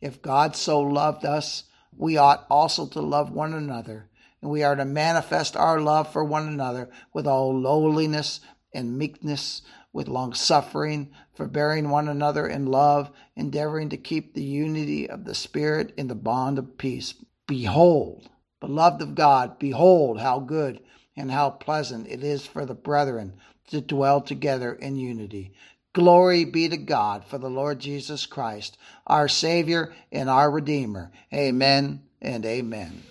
if 0.01 0.21
God 0.21 0.55
so 0.55 0.81
loved 0.81 1.23
us, 1.25 1.63
we 1.95 2.17
ought 2.17 2.45
also 2.49 2.87
to 2.87 3.01
love 3.01 3.31
one 3.31 3.53
another, 3.53 4.09
and 4.41 4.49
we 4.49 4.63
are 4.63 4.75
to 4.75 4.85
manifest 4.85 5.55
our 5.55 5.79
love 5.79 6.11
for 6.11 6.23
one 6.23 6.47
another 6.47 6.89
with 7.13 7.27
all 7.27 7.57
lowliness 7.57 8.41
and 8.73 8.97
meekness, 8.97 9.61
with 9.93 10.07
long 10.07 10.33
suffering, 10.33 11.11
forbearing 11.33 11.89
one 11.89 12.07
another 12.07 12.47
in 12.47 12.65
love, 12.65 13.11
endeavoring 13.35 13.89
to 13.89 13.97
keep 13.97 14.33
the 14.33 14.43
unity 14.43 15.09
of 15.09 15.25
the 15.25 15.35
Spirit 15.35 15.93
in 15.97 16.07
the 16.07 16.15
bond 16.15 16.57
of 16.57 16.77
peace. 16.77 17.13
Behold, 17.51 18.29
beloved 18.61 19.01
of 19.01 19.13
God, 19.13 19.59
behold 19.59 20.21
how 20.21 20.39
good 20.39 20.79
and 21.17 21.29
how 21.29 21.49
pleasant 21.49 22.07
it 22.07 22.23
is 22.23 22.45
for 22.45 22.65
the 22.65 22.73
brethren 22.73 23.33
to 23.67 23.81
dwell 23.81 24.21
together 24.21 24.71
in 24.71 24.95
unity. 24.95 25.51
Glory 25.91 26.45
be 26.45 26.69
to 26.69 26.77
God 26.77 27.25
for 27.25 27.37
the 27.37 27.49
Lord 27.49 27.79
Jesus 27.79 28.25
Christ, 28.25 28.77
our 29.05 29.27
Savior 29.27 29.93
and 30.13 30.29
our 30.29 30.49
Redeemer. 30.49 31.11
Amen 31.33 32.03
and 32.21 32.45
amen. 32.45 33.03